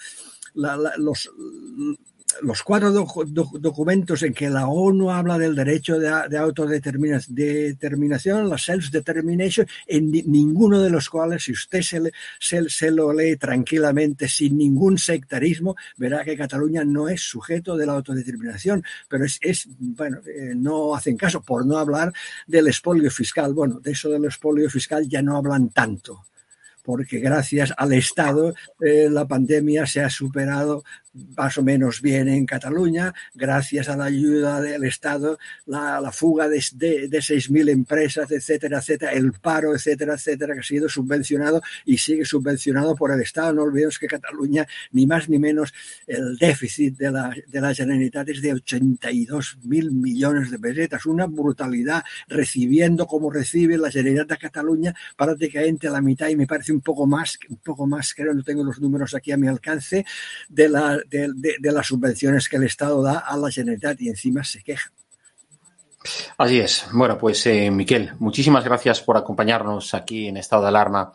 los, 0.53 1.31
los 2.41 2.61
cuatro 2.61 2.91
documentos 2.91 4.21
en 4.23 4.33
que 4.33 4.49
la 4.49 4.67
ONU 4.67 5.11
habla 5.11 5.37
del 5.37 5.55
derecho 5.55 5.97
de, 5.99 6.37
autodeterminación, 6.37 8.49
la 8.49 8.57
self-determination, 8.57 9.67
en 9.87 10.11
ninguno 10.11 10.81
de 10.81 10.89
los 10.89 11.09
cuales, 11.09 11.43
si 11.43 11.53
usted 11.53 11.81
se, 11.81 12.11
se, 12.39 12.91
lo 12.91 13.13
lee 13.13 13.37
tranquilamente, 13.37 14.27
sin 14.27 14.57
ningún 14.57 14.97
sectarismo, 14.97 15.75
verá 15.95 16.23
que 16.23 16.37
Cataluña 16.37 16.83
no 16.83 17.09
es 17.09 17.21
sujeto 17.21 17.77
de 17.77 17.85
la 17.85 17.93
autodeterminación, 17.93 18.83
pero 19.07 19.25
es, 19.25 19.37
es 19.41 19.67
bueno, 19.77 20.19
eh, 20.27 20.53
no 20.55 20.95
hacen 20.95 21.17
caso, 21.17 21.41
por 21.41 21.65
no 21.65 21.77
hablar 21.77 22.13
del 22.45 22.67
expolio 22.67 23.09
fiscal. 23.09 23.53
Bueno, 23.53 23.79
de 23.79 23.91
eso 23.91 24.09
del 24.09 24.25
expolio 24.25 24.69
fiscal 24.69 25.07
ya 25.07 25.21
no 25.21 25.37
hablan 25.37 25.69
tanto 25.69 26.27
porque 26.87 27.19
gracias 27.19 27.73
al 27.75 27.91
Estado 27.91 28.55
eh, 28.79 29.09
la 29.11 29.27
pandemia 29.27 29.85
se 29.85 29.99
ha 29.99 30.09
superado 30.09 30.85
más 31.35 31.57
o 31.57 31.63
menos 31.63 32.01
bien 32.01 32.27
en 32.27 32.45
Cataluña, 32.45 33.13
gracias 33.33 33.89
a 33.89 33.97
la 33.97 34.05
ayuda 34.05 34.61
del 34.61 34.83
Estado, 34.83 35.37
la, 35.65 36.11
fuga 36.11 36.47
de, 36.47 36.63
de, 36.73 37.07
de 37.07 37.17
6.000 37.19 37.69
empresas, 37.69 38.31
etcétera, 38.31 38.79
etcétera, 38.79 39.11
el 39.13 39.33
paro, 39.33 39.75
etcétera, 39.75 40.15
etcétera, 40.15 40.53
que 40.53 40.59
ha 40.61 40.63
sido 40.63 40.89
subvencionado 40.89 41.61
y 41.85 41.97
sigue 41.97 42.25
subvencionado 42.25 42.95
por 42.95 43.11
el 43.11 43.21
Estado. 43.21 43.53
No 43.53 43.63
olvidemos 43.63 43.99
que 43.99 44.07
Cataluña, 44.07 44.67
ni 44.91 45.05
más 45.07 45.29
ni 45.29 45.39
menos, 45.39 45.73
el 46.05 46.37
déficit 46.37 46.97
de 46.97 47.11
la, 47.11 47.33
de 47.47 47.61
la 47.61 47.73
Generalitat 47.73 48.29
es 48.29 48.41
de 48.41 48.53
82.000 48.53 49.91
millones 49.91 50.51
de 50.51 50.59
pesetas, 50.59 51.05
una 51.05 51.25
brutalidad, 51.25 52.03
recibiendo 52.27 53.07
como 53.07 53.31
recibe 53.31 53.77
la 53.77 53.91
Generalitat 53.91 54.29
de 54.29 54.37
Cataluña 54.37 54.95
prácticamente 55.15 55.89
la 55.89 56.01
mitad 56.01 56.29
y 56.29 56.35
me 56.35 56.47
parece 56.47 56.71
un 56.71 56.81
poco 56.81 57.05
más, 57.05 57.37
un 57.49 57.57
poco 57.57 57.87
más, 57.87 58.13
creo, 58.13 58.33
no 58.33 58.43
tengo 58.43 58.63
los 58.63 58.79
números 58.79 59.13
aquí 59.13 59.31
a 59.31 59.37
mi 59.37 59.47
alcance, 59.47 60.05
de 60.49 60.69
la, 60.69 60.99
de, 61.09 61.71
las 61.71 61.87
subvenciones 61.87 62.47
que 62.49 62.57
el 62.57 62.63
Estado 62.63 63.01
da 63.01 63.19
a 63.19 63.37
la 63.37 63.51
Generalitat 63.51 64.01
y 64.01 64.09
encima 64.09 64.43
se 64.43 64.63
queja. 64.63 64.91
Así 66.37 66.59
es. 66.59 66.85
Bueno, 66.93 67.17
pues 67.17 67.45
eh, 67.47 67.69
Miquel, 67.69 68.11
muchísimas 68.19 68.63
gracias 68.63 69.01
por 69.01 69.17
acompañarnos 69.17 69.93
aquí 69.93 70.27
en 70.27 70.37
Estado 70.37 70.61
de 70.63 70.67
Alarma 70.69 71.11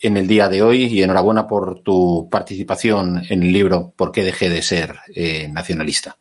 en 0.00 0.16
el 0.16 0.26
día 0.26 0.48
de 0.48 0.62
hoy 0.62 0.84
y 0.84 1.02
enhorabuena 1.02 1.46
por 1.46 1.80
tu 1.82 2.28
participación 2.30 3.22
en 3.28 3.42
el 3.42 3.52
libro 3.52 3.94
¿Por 3.96 4.12
qué 4.12 4.22
dejé 4.22 4.50
de 4.50 4.60
ser 4.60 4.96
eh, 5.14 5.48
nacionalista? 5.48 6.18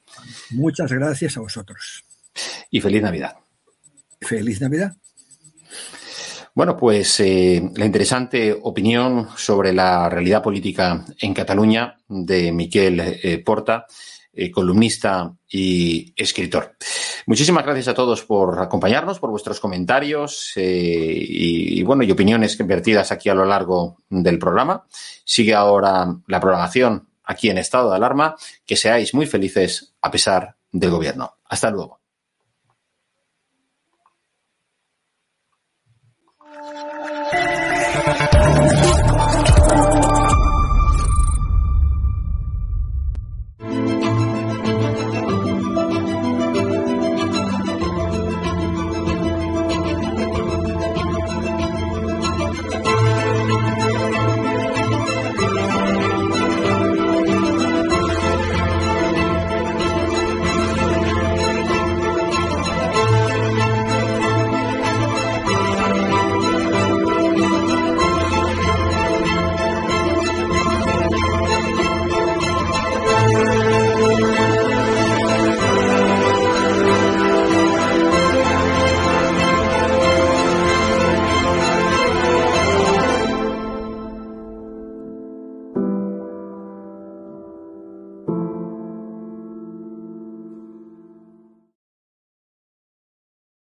Muchas 0.51 0.91
gracias 0.91 1.35
a 1.37 1.41
vosotros. 1.41 2.05
Y 2.69 2.79
feliz 2.79 3.01
Navidad. 3.01 3.35
Feliz 4.21 4.61
Navidad. 4.61 4.95
Bueno, 6.55 6.77
pues 6.77 7.19
eh, 7.19 7.71
la 7.75 7.85
interesante 7.85 8.55
opinión 8.61 9.27
sobre 9.35 9.73
la 9.73 10.07
realidad 10.07 10.43
política 10.43 11.03
en 11.19 11.33
Cataluña 11.33 11.97
de 12.07 12.51
Miquel 12.51 12.99
eh, 12.99 13.39
Porta, 13.43 13.87
eh, 14.31 14.51
columnista 14.51 15.33
y 15.49 16.13
escritor. 16.15 16.75
Muchísimas 17.25 17.65
gracias 17.65 17.87
a 17.87 17.95
todos 17.95 18.23
por 18.23 18.59
acompañarnos, 18.59 19.17
por 19.17 19.31
vuestros 19.31 19.59
comentarios 19.59 20.53
y, 20.55 21.79
y, 21.79 21.83
bueno, 21.83 22.03
y 22.03 22.11
opiniones 22.11 22.55
vertidas 22.67 23.11
aquí 23.11 23.29
a 23.29 23.35
lo 23.35 23.45
largo 23.45 23.97
del 24.07 24.37
programa. 24.37 24.85
Sigue 25.25 25.55
ahora 25.55 26.15
la 26.27 26.39
programación 26.39 27.07
aquí 27.23 27.49
en 27.49 27.57
estado 27.57 27.89
de 27.89 27.95
alarma. 27.95 28.35
Que 28.63 28.75
seáis 28.75 29.15
muy 29.15 29.25
felices 29.25 29.95
a 30.01 30.11
pesar 30.11 30.55
del 30.71 30.91
gobierno. 30.91 31.37
Hasta 31.45 31.71
luego. 31.71 32.02